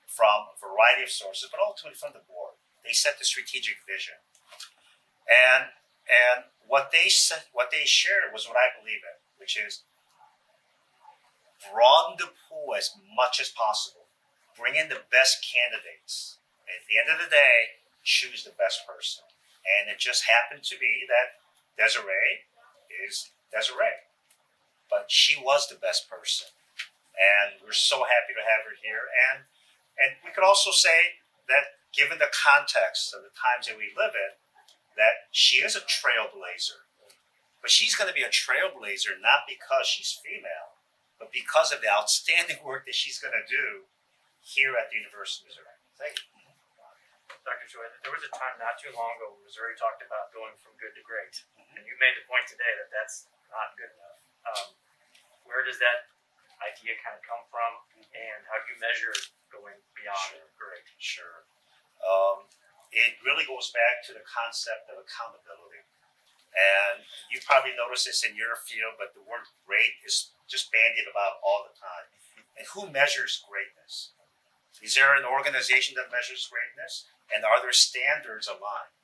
from 0.07 0.49
a 0.51 0.57
variety 0.57 1.03
of 1.03 1.11
sources, 1.11 1.49
but 1.51 1.61
ultimately 1.61 1.97
from 1.97 2.13
the 2.13 2.25
board. 2.25 2.57
They 2.83 2.93
set 2.93 3.19
the 3.19 3.27
strategic 3.27 3.83
vision, 3.83 4.15
and 5.27 5.75
and 6.07 6.47
what 6.67 6.91
they 6.91 7.09
said, 7.11 7.51
what 7.51 7.71
they 7.71 7.83
shared 7.83 8.31
was 8.31 8.47
what 8.47 8.59
I 8.59 8.71
believe 8.75 9.03
in, 9.03 9.17
which 9.39 9.59
is 9.59 9.83
broaden 11.71 12.15
the 12.19 12.31
pool 12.47 12.75
as 12.75 12.91
much 13.15 13.39
as 13.39 13.49
possible. 13.49 14.07
Bring 14.55 14.75
in 14.75 14.89
the 14.89 15.03
best 15.11 15.43
candidates. 15.43 16.39
And 16.67 16.79
at 16.79 16.87
the 16.87 16.99
end 16.99 17.09
of 17.11 17.19
the 17.23 17.31
day, 17.31 17.83
choose 18.03 18.43
the 18.43 18.55
best 18.55 18.87
person. 18.87 19.23
And 19.67 19.91
it 19.91 19.99
just 19.99 20.27
happened 20.27 20.63
to 20.63 20.79
be 20.79 21.03
that 21.07 21.39
Desiree 21.75 22.47
is 23.07 23.31
Desiree. 23.51 24.07
But 24.89 25.11
she 25.11 25.35
was 25.39 25.67
the 25.67 25.75
best 25.75 26.09
person. 26.09 26.47
And 27.17 27.57
we're 27.65 27.75
so 27.75 28.05
happy 28.05 28.37
to 28.37 28.45
have 28.45 28.69
her 28.69 28.77
here. 28.77 29.09
And 29.33 29.49
and 29.97 30.21
we 30.21 30.29
could 30.29 30.45
also 30.45 30.69
say 30.69 31.25
that 31.49 31.81
given 31.89 32.21
the 32.21 32.29
context 32.29 33.09
of 33.17 33.25
the 33.25 33.33
times 33.33 33.65
that 33.65 33.81
we 33.81 33.89
live 33.97 34.13
in, 34.13 34.37
that 34.93 35.33
she 35.33 35.65
is 35.65 35.73
a 35.73 35.81
trailblazer. 35.81 36.85
But 37.61 37.73
she's 37.73 37.97
going 37.97 38.09
to 38.09 38.13
be 38.13 38.21
a 38.21 38.29
trailblazer 38.29 39.17
not 39.17 39.49
because 39.49 39.89
she's 39.89 40.13
female, 40.21 40.77
but 41.17 41.33
because 41.33 41.73
of 41.73 41.81
the 41.81 41.89
outstanding 41.89 42.61
work 42.67 42.85
that 42.85 42.97
she's 42.97 43.17
going 43.17 43.33
to 43.33 43.45
do 43.49 43.89
here 44.41 44.77
at 44.77 44.93
the 44.93 45.01
University 45.01 45.45
of 45.45 45.53
Missouri. 45.53 45.77
Thank 45.97 46.15
you. 46.21 46.37
Dr. 47.43 47.67
Choi, 47.67 47.87
there 48.03 48.11
was 48.11 48.27
a 48.27 48.31
time 48.35 48.59
not 48.59 48.75
too 48.75 48.91
long 48.91 49.15
ago 49.15 49.31
when 49.31 49.47
Missouri 49.47 49.71
talked 49.79 50.03
about 50.03 50.35
going 50.35 50.51
from 50.59 50.75
good 50.79 50.91
to 50.95 51.03
great, 51.03 51.31
and 51.75 51.83
you 51.87 51.95
made 51.95 52.15
the 52.19 52.27
point 52.27 52.43
today 52.43 52.75
that 52.75 52.91
that's 52.91 53.27
not 53.47 53.71
good 53.79 53.87
enough. 53.87 54.19
Um, 54.47 54.67
where 55.47 55.63
does 55.63 55.79
that 55.79 56.11
idea 56.63 56.97
kind 57.01 57.17
of 57.17 57.23
come 57.23 57.43
from, 57.49 57.71
and 58.13 58.39
how 58.49 58.57
do 58.61 58.65
you 58.73 58.77
measure 58.81 59.13
going 59.53 59.77
beyond 59.93 60.41
great? 60.57 60.85
Sure. 60.97 61.45
Um, 62.01 62.49
it 62.89 63.19
really 63.21 63.45
goes 63.45 63.69
back 63.75 64.01
to 64.07 64.15
the 64.15 64.23
concept 64.23 64.89
of 64.89 65.01
accountability. 65.01 65.83
And 66.57 67.05
you 67.29 67.37
probably 67.45 67.77
noticed 67.77 68.09
this 68.09 68.25
in 68.25 68.33
your 68.33 68.57
field, 68.57 68.97
but 68.97 69.13
the 69.13 69.21
word 69.21 69.45
great 69.67 70.01
is 70.01 70.33
just 70.49 70.73
bandied 70.73 71.05
about 71.05 71.37
all 71.45 71.67
the 71.67 71.75
time. 71.77 72.07
And 72.57 72.65
who 72.73 72.89
measures 72.89 73.43
greatness? 73.45 74.15
Is 74.81 74.97
there 74.97 75.13
an 75.13 75.27
organization 75.27 75.93
that 75.97 76.09
measures 76.09 76.49
greatness? 76.49 77.05
And 77.29 77.45
are 77.45 77.61
there 77.61 77.75
standards 77.75 78.49
aligned? 78.49 78.95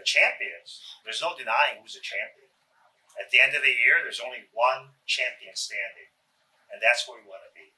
The 0.00 0.06
champions, 0.06 0.80
there's 1.04 1.20
no 1.20 1.36
denying 1.36 1.84
who's 1.84 1.98
a 1.98 2.02
champion. 2.02 2.48
At 3.14 3.30
the 3.30 3.38
end 3.38 3.54
of 3.54 3.62
the 3.62 3.74
year, 3.74 4.02
there's 4.02 4.22
only 4.22 4.50
one 4.50 4.98
champion 5.06 5.54
standing, 5.54 6.10
and 6.74 6.82
that's 6.82 7.06
where 7.06 7.22
we 7.22 7.30
want 7.30 7.46
to 7.46 7.54
be. 7.54 7.70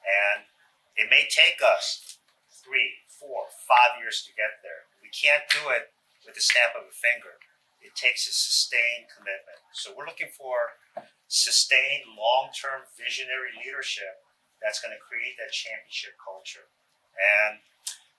And 0.00 0.48
it 0.96 1.12
may 1.12 1.28
take 1.28 1.60
us 1.60 2.16
three, 2.48 3.04
four, 3.12 3.52
five 3.68 4.00
years 4.00 4.24
to 4.24 4.32
get 4.32 4.64
there. 4.64 4.88
We 5.04 5.12
can't 5.12 5.44
do 5.52 5.68
it 5.68 5.92
with 6.24 6.32
the 6.32 6.40
snap 6.40 6.72
of 6.72 6.88
a 6.88 6.96
finger. 6.96 7.36
It 7.84 7.92
takes 7.92 8.24
a 8.24 8.32
sustained 8.32 9.12
commitment. 9.12 9.60
So 9.76 9.92
we're 9.92 10.08
looking 10.08 10.32
for 10.32 10.80
sustained, 11.28 12.08
long-term, 12.16 12.88
visionary 12.96 13.52
leadership 13.60 14.24
that's 14.64 14.80
going 14.80 14.96
to 14.96 15.02
create 15.02 15.36
that 15.36 15.52
championship 15.52 16.16
culture. 16.16 16.72
And 17.20 17.60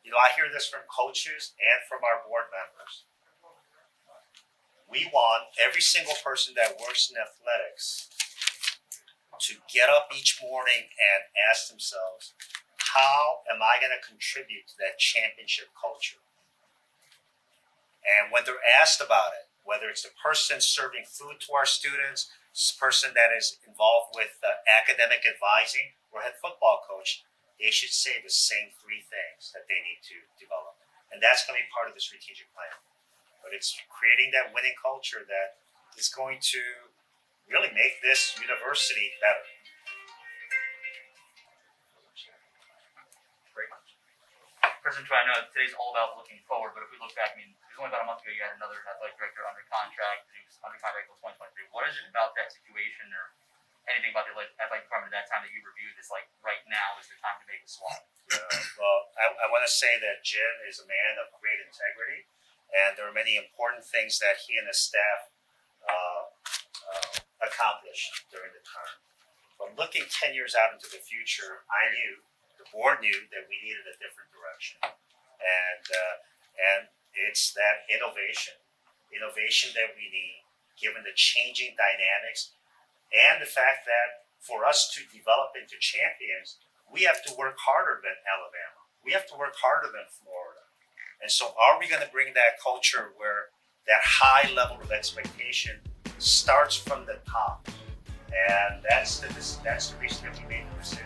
you 0.03 0.11
know, 0.11 0.19
I 0.19 0.35
hear 0.35 0.51
this 0.51 0.67
from 0.67 0.83
coaches 0.91 1.55
and 1.57 1.79
from 1.87 2.03
our 2.03 2.21
board 2.27 2.51
members. 2.51 3.07
We 4.91 5.09
want 5.09 5.49
every 5.57 5.81
single 5.81 6.13
person 6.21 6.53
that 6.59 6.77
works 6.77 7.09
in 7.09 7.17
athletics 7.17 8.11
to 9.49 9.59
get 9.67 9.89
up 9.89 10.07
each 10.15 10.39
morning 10.41 10.87
and 10.95 11.21
ask 11.35 11.67
themselves, 11.67 12.33
how 12.95 13.43
am 13.49 13.59
I 13.59 13.81
going 13.81 13.93
to 13.93 14.03
contribute 14.03 14.69
to 14.71 14.75
that 14.79 15.01
championship 15.01 15.73
culture? 15.73 16.21
And 18.03 18.31
when 18.31 18.43
they're 18.43 18.61
asked 18.61 18.99
about 18.99 19.35
it, 19.35 19.47
whether 19.63 19.87
it's 19.87 20.03
the 20.03 20.11
person 20.19 20.59
serving 20.59 21.07
food 21.07 21.39
to 21.47 21.55
our 21.55 21.65
students, 21.65 22.31
person 22.77 23.15
that 23.15 23.33
is 23.33 23.57
involved 23.65 24.13
with 24.13 24.37
uh, 24.43 24.51
academic 24.69 25.25
advising, 25.25 25.95
or 26.13 26.21
head 26.21 26.37
football 26.37 26.85
coach, 26.85 27.25
they 27.57 27.73
should 27.73 27.95
say 27.95 28.21
the 28.21 28.29
same 28.29 28.75
three 28.77 29.01
things 29.01 29.49
that 29.55 29.65
they 29.65 29.79
need 29.81 30.03
to 30.05 30.19
develop. 30.37 30.77
And 31.09 31.23
that's 31.23 31.47
going 31.47 31.57
to 31.57 31.63
be 31.65 31.71
part 31.73 31.89
of 31.89 31.95
the 31.97 32.03
strategic 32.03 32.51
plan. 32.53 32.75
But 33.41 33.55
it's 33.55 33.73
creating 33.89 34.35
that 34.35 34.53
winning 34.53 34.77
culture 34.77 35.25
that 35.25 35.57
is 35.97 36.11
going 36.11 36.43
to 36.53 36.92
really 37.49 37.71
make 37.75 37.99
this 38.01 38.35
university 38.39 39.11
better. 39.19 39.45
President 44.83 45.07
Choi, 45.07 45.15
I 45.15 45.23
know 45.31 45.39
today's 45.47 45.71
all 45.79 45.95
about 45.95 46.19
looking 46.19 46.43
forward, 46.43 46.75
but 46.75 46.83
if 46.83 46.91
we 46.91 46.99
look 46.99 47.15
back, 47.15 47.31
I 47.31 47.39
mean, 47.39 47.55
it 47.55 47.71
was 47.71 47.79
only 47.79 47.95
about 47.95 48.03
a 48.03 48.09
month 48.11 48.19
ago 48.19 48.35
you 48.35 48.43
had 48.43 48.51
another 48.59 48.83
athletic 48.83 49.15
director 49.15 49.39
under 49.47 49.63
contract, 49.71 50.27
he 50.35 50.43
was 50.43 50.59
under 50.59 50.75
contract 50.75 51.07
until 51.07 51.31
2023. 51.39 51.71
What 51.71 51.87
is 51.87 51.95
it 52.03 52.11
about 52.11 52.35
that 52.35 52.51
situation 52.51 53.07
or 53.15 53.31
anything 53.87 54.11
about 54.11 54.27
the 54.27 54.35
athletic 54.35 54.83
department 54.83 55.15
at 55.15 55.23
that 55.23 55.27
time 55.31 55.47
that 55.47 55.55
you 55.55 55.63
reviewed 55.63 55.95
that's 55.95 56.11
like 56.11 56.27
right 56.43 56.59
now 56.67 56.99
is 56.99 57.07
the 57.07 57.15
time 57.23 57.39
to 57.39 57.47
make 57.47 57.63
a 57.63 57.69
swap? 57.71 57.95
Yeah, 58.27 58.43
well, 58.75 58.99
I, 59.15 59.31
I 59.31 59.47
want 59.47 59.63
to 59.63 59.71
say 59.71 59.95
that 60.03 60.19
Jim 60.27 60.51
is 60.67 60.83
a 60.83 60.87
man 60.87 61.15
of 61.15 61.31
great 61.39 61.63
integrity, 61.63 62.27
and 62.75 62.99
there 62.99 63.07
are 63.07 63.15
many 63.15 63.39
important 63.39 63.87
things 63.87 64.19
that 64.19 64.43
he 64.43 64.59
and 64.59 64.67
his 64.67 64.83
staff 64.83 65.31
uh, 65.31 65.31
uh, 65.31 65.32
accomplished 67.53 68.25
during 68.33 68.49
the 68.57 68.65
term. 68.65 68.93
But 69.61 69.77
looking 69.77 70.09
10 70.09 70.33
years 70.33 70.57
out 70.57 70.73
into 70.73 70.89
the 70.89 70.99
future, 71.05 71.61
I 71.69 71.93
knew, 71.93 72.25
the 72.57 72.65
board 72.73 73.05
knew 73.05 73.29
that 73.29 73.45
we 73.45 73.61
needed 73.61 73.85
a 73.85 74.01
different 74.01 74.33
direction. 74.33 74.81
And, 74.81 75.85
uh, 75.85 76.15
and 76.57 76.81
it's 77.29 77.53
that 77.53 77.85
innovation, 77.93 78.57
innovation 79.13 79.69
that 79.77 79.93
we 79.93 80.09
need, 80.09 80.41
given 80.81 81.05
the 81.05 81.13
changing 81.13 81.77
dynamics 81.77 82.57
and 83.13 83.37
the 83.37 83.47
fact 83.47 83.85
that 83.85 84.25
for 84.41 84.65
us 84.65 84.89
to 84.97 85.05
develop 85.13 85.53
into 85.53 85.77
champions, 85.77 86.57
we 86.89 87.05
have 87.05 87.23
to 87.23 87.31
work 87.37 87.55
harder 87.61 88.01
than 88.01 88.17
Alabama. 88.25 88.81
We 89.05 89.13
have 89.13 89.29
to 89.29 89.37
work 89.37 89.53
harder 89.61 89.93
than 89.93 90.09
Florida. 90.09 90.65
And 91.21 91.31
so, 91.31 91.55
are 91.55 91.79
we 91.79 91.87
going 91.87 92.03
to 92.03 92.11
bring 92.11 92.33
that 92.33 92.59
culture 92.59 93.15
where 93.15 93.53
that 93.87 94.03
high 94.03 94.51
level 94.51 94.81
of 94.81 94.91
expectation 94.91 95.79
starts 96.23 96.75
from 96.75 97.05
the 97.05 97.17
top? 97.25 97.67
And 98.49 98.81
that's 98.89 99.19
the, 99.19 99.27
that's 99.63 99.91
the 99.91 99.99
reason 99.99 100.25
that 100.25 100.41
we 100.41 100.47
made 100.47 100.63
the 100.73 100.81
decision. 100.81 101.05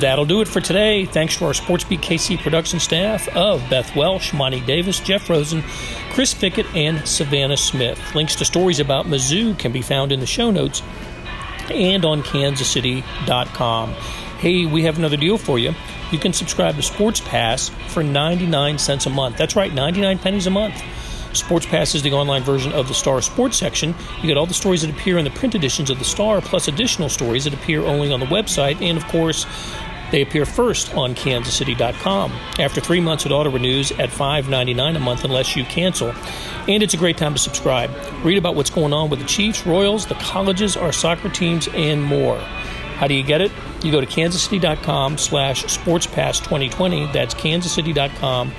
That'll 0.00 0.26
do 0.26 0.40
it 0.40 0.48
for 0.48 0.60
today. 0.60 1.06
Thanks 1.06 1.36
to 1.38 1.46
our 1.46 1.52
SportsBeat 1.52 2.00
KC 2.00 2.38
production 2.38 2.80
staff 2.80 3.28
of 3.36 3.60
Beth 3.70 3.94
Welsh, 3.94 4.32
Monty 4.32 4.60
Davis, 4.60 5.00
Jeff 5.00 5.30
Rosen, 5.30 5.62
Chris 6.10 6.34
Fickett, 6.34 6.66
and 6.74 7.06
Savannah 7.06 7.56
Smith. 7.56 7.98
Links 8.14 8.34
to 8.36 8.44
stories 8.44 8.80
about 8.80 9.06
Mizzou 9.06 9.58
can 9.58 9.72
be 9.72 9.82
found 9.82 10.12
in 10.12 10.20
the 10.20 10.26
show 10.26 10.50
notes 10.50 10.82
and 11.70 12.04
on 12.04 12.22
kansascity.com. 12.22 13.92
Hey, 14.38 14.66
we 14.66 14.82
have 14.82 14.98
another 14.98 15.16
deal 15.16 15.38
for 15.38 15.58
you. 15.58 15.74
You 16.12 16.18
can 16.18 16.32
subscribe 16.32 16.76
to 16.76 16.82
Sports 16.82 17.20
Pass 17.20 17.70
for 17.88 18.02
99 18.02 18.78
cents 18.78 19.06
a 19.06 19.10
month. 19.10 19.38
That's 19.38 19.56
right, 19.56 19.72
99 19.72 20.18
pennies 20.18 20.46
a 20.46 20.50
month. 20.50 20.82
Sports 21.36 21.66
Pass 21.66 21.94
is 21.94 22.02
the 22.02 22.12
online 22.12 22.42
version 22.42 22.72
of 22.72 22.88
the 22.88 22.94
Star 22.94 23.20
Sports 23.22 23.56
section. 23.56 23.94
You 24.20 24.26
get 24.26 24.36
all 24.36 24.46
the 24.46 24.54
stories 24.54 24.82
that 24.82 24.90
appear 24.90 25.18
in 25.18 25.24
the 25.24 25.30
print 25.30 25.54
editions 25.54 25.90
of 25.90 25.98
the 25.98 26.04
Star, 26.04 26.40
plus 26.40 26.68
additional 26.68 27.08
stories 27.08 27.44
that 27.44 27.54
appear 27.54 27.84
only 27.84 28.12
on 28.12 28.20
the 28.20 28.26
website, 28.26 28.80
and 28.82 28.98
of 28.98 29.06
course, 29.08 29.46
they 30.10 30.22
appear 30.22 30.46
first 30.46 30.94
on 30.94 31.14
kansascity.com. 31.14 32.32
After 32.58 32.80
three 32.80 33.00
months, 33.00 33.26
it 33.26 33.32
auto 33.32 33.50
renews 33.50 33.90
at 33.92 34.10
$5.99 34.10 34.96
a 34.96 35.00
month 35.00 35.24
unless 35.24 35.56
you 35.56 35.64
cancel. 35.64 36.14
And 36.68 36.82
it's 36.82 36.94
a 36.94 36.96
great 36.96 37.16
time 37.16 37.34
to 37.34 37.40
subscribe. 37.40 37.90
Read 38.24 38.38
about 38.38 38.54
what's 38.54 38.70
going 38.70 38.92
on 38.92 39.10
with 39.10 39.20
the 39.20 39.26
Chiefs, 39.26 39.66
Royals, 39.66 40.06
the 40.06 40.14
colleges, 40.14 40.76
our 40.76 40.92
soccer 40.92 41.28
teams, 41.28 41.68
and 41.68 42.02
more. 42.02 42.38
How 42.38 43.06
do 43.06 43.14
you 43.14 43.22
get 43.22 43.40
it? 43.40 43.52
You 43.82 43.92
go 43.92 44.00
to 44.00 44.06
kansascity.com 44.06 45.18
slash 45.18 45.64
sportspass2020. 45.64 47.12
That's 47.12 47.34
kansascity.com 47.34 48.52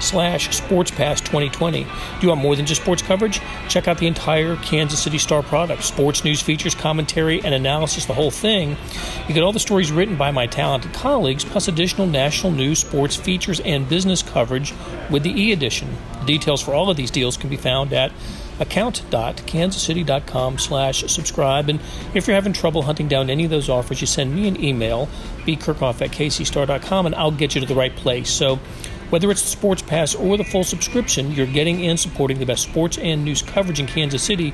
slash 0.00 0.48
sportspass2020. 0.48 1.72
Do 1.72 2.22
you 2.22 2.28
want 2.28 2.40
more 2.40 2.56
than 2.56 2.66
just 2.66 2.82
sports 2.82 3.02
coverage? 3.02 3.40
Check 3.68 3.88
out 3.88 3.98
the 3.98 4.06
entire 4.06 4.56
Kansas 4.56 5.02
City 5.02 5.18
Star 5.18 5.42
product. 5.42 5.82
Sports 5.84 6.24
news 6.24 6.40
features, 6.40 6.74
commentary, 6.74 7.42
and 7.42 7.54
analysis, 7.54 8.06
the 8.06 8.14
whole 8.14 8.30
thing. 8.30 8.76
You 9.28 9.34
get 9.34 9.42
all 9.42 9.52
the 9.52 9.60
stories 9.60 9.92
written 9.92 10.16
by 10.16 10.30
my 10.30 10.46
talented 10.46 10.92
colleagues, 10.92 11.44
plus 11.44 11.68
additional 11.68 12.06
national 12.06 12.52
news, 12.52 12.78
sports 12.78 13.16
features, 13.16 13.60
and 13.60 13.88
business 13.88 14.22
coverage 14.22 14.72
with 15.10 15.22
the 15.22 15.30
e-edition. 15.30 15.96
Details 16.26 16.62
for 16.62 16.74
all 16.74 16.90
of 16.90 16.96
these 16.96 17.10
deals 17.10 17.36
can 17.36 17.50
be 17.50 17.56
found 17.56 17.92
at 17.92 18.12
account.kansascity.com 18.60 20.58
slash 20.58 21.00
subscribe. 21.12 21.68
And 21.68 21.80
if 22.14 22.26
you're 22.26 22.34
having 22.34 22.52
trouble 22.52 22.82
hunting 22.82 23.08
down 23.08 23.30
any 23.30 23.44
of 23.44 23.50
those 23.50 23.68
offers, 23.68 24.00
you 24.00 24.06
send 24.06 24.34
me 24.34 24.48
an 24.48 24.62
email, 24.62 25.08
bkerkhoff 25.40 26.00
at 26.02 26.10
kcstar.com, 26.10 27.06
and 27.06 27.14
I'll 27.14 27.30
get 27.30 27.54
you 27.54 27.60
to 27.60 27.66
the 27.66 27.74
right 27.74 27.94
place. 27.94 28.30
So 28.30 28.58
whether 29.14 29.30
it's 29.30 29.42
the 29.42 29.48
Sports 29.48 29.80
Pass 29.80 30.16
or 30.16 30.36
the 30.36 30.42
full 30.42 30.64
subscription, 30.64 31.30
you're 31.30 31.46
getting 31.46 31.86
and 31.86 32.00
supporting 32.00 32.40
the 32.40 32.44
best 32.44 32.64
sports 32.64 32.98
and 32.98 33.24
news 33.24 33.42
coverage 33.42 33.78
in 33.78 33.86
Kansas 33.86 34.20
City 34.20 34.52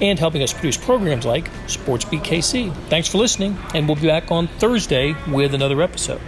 and 0.00 0.18
helping 0.18 0.42
us 0.42 0.50
produce 0.50 0.78
programs 0.78 1.26
like 1.26 1.52
SportsBeat 1.66 2.24
KC. 2.24 2.74
Thanks 2.88 3.06
for 3.06 3.18
listening, 3.18 3.58
and 3.74 3.86
we'll 3.86 3.96
be 3.96 4.06
back 4.06 4.32
on 4.32 4.48
Thursday 4.48 5.14
with 5.30 5.52
another 5.52 5.82
episode. 5.82 6.22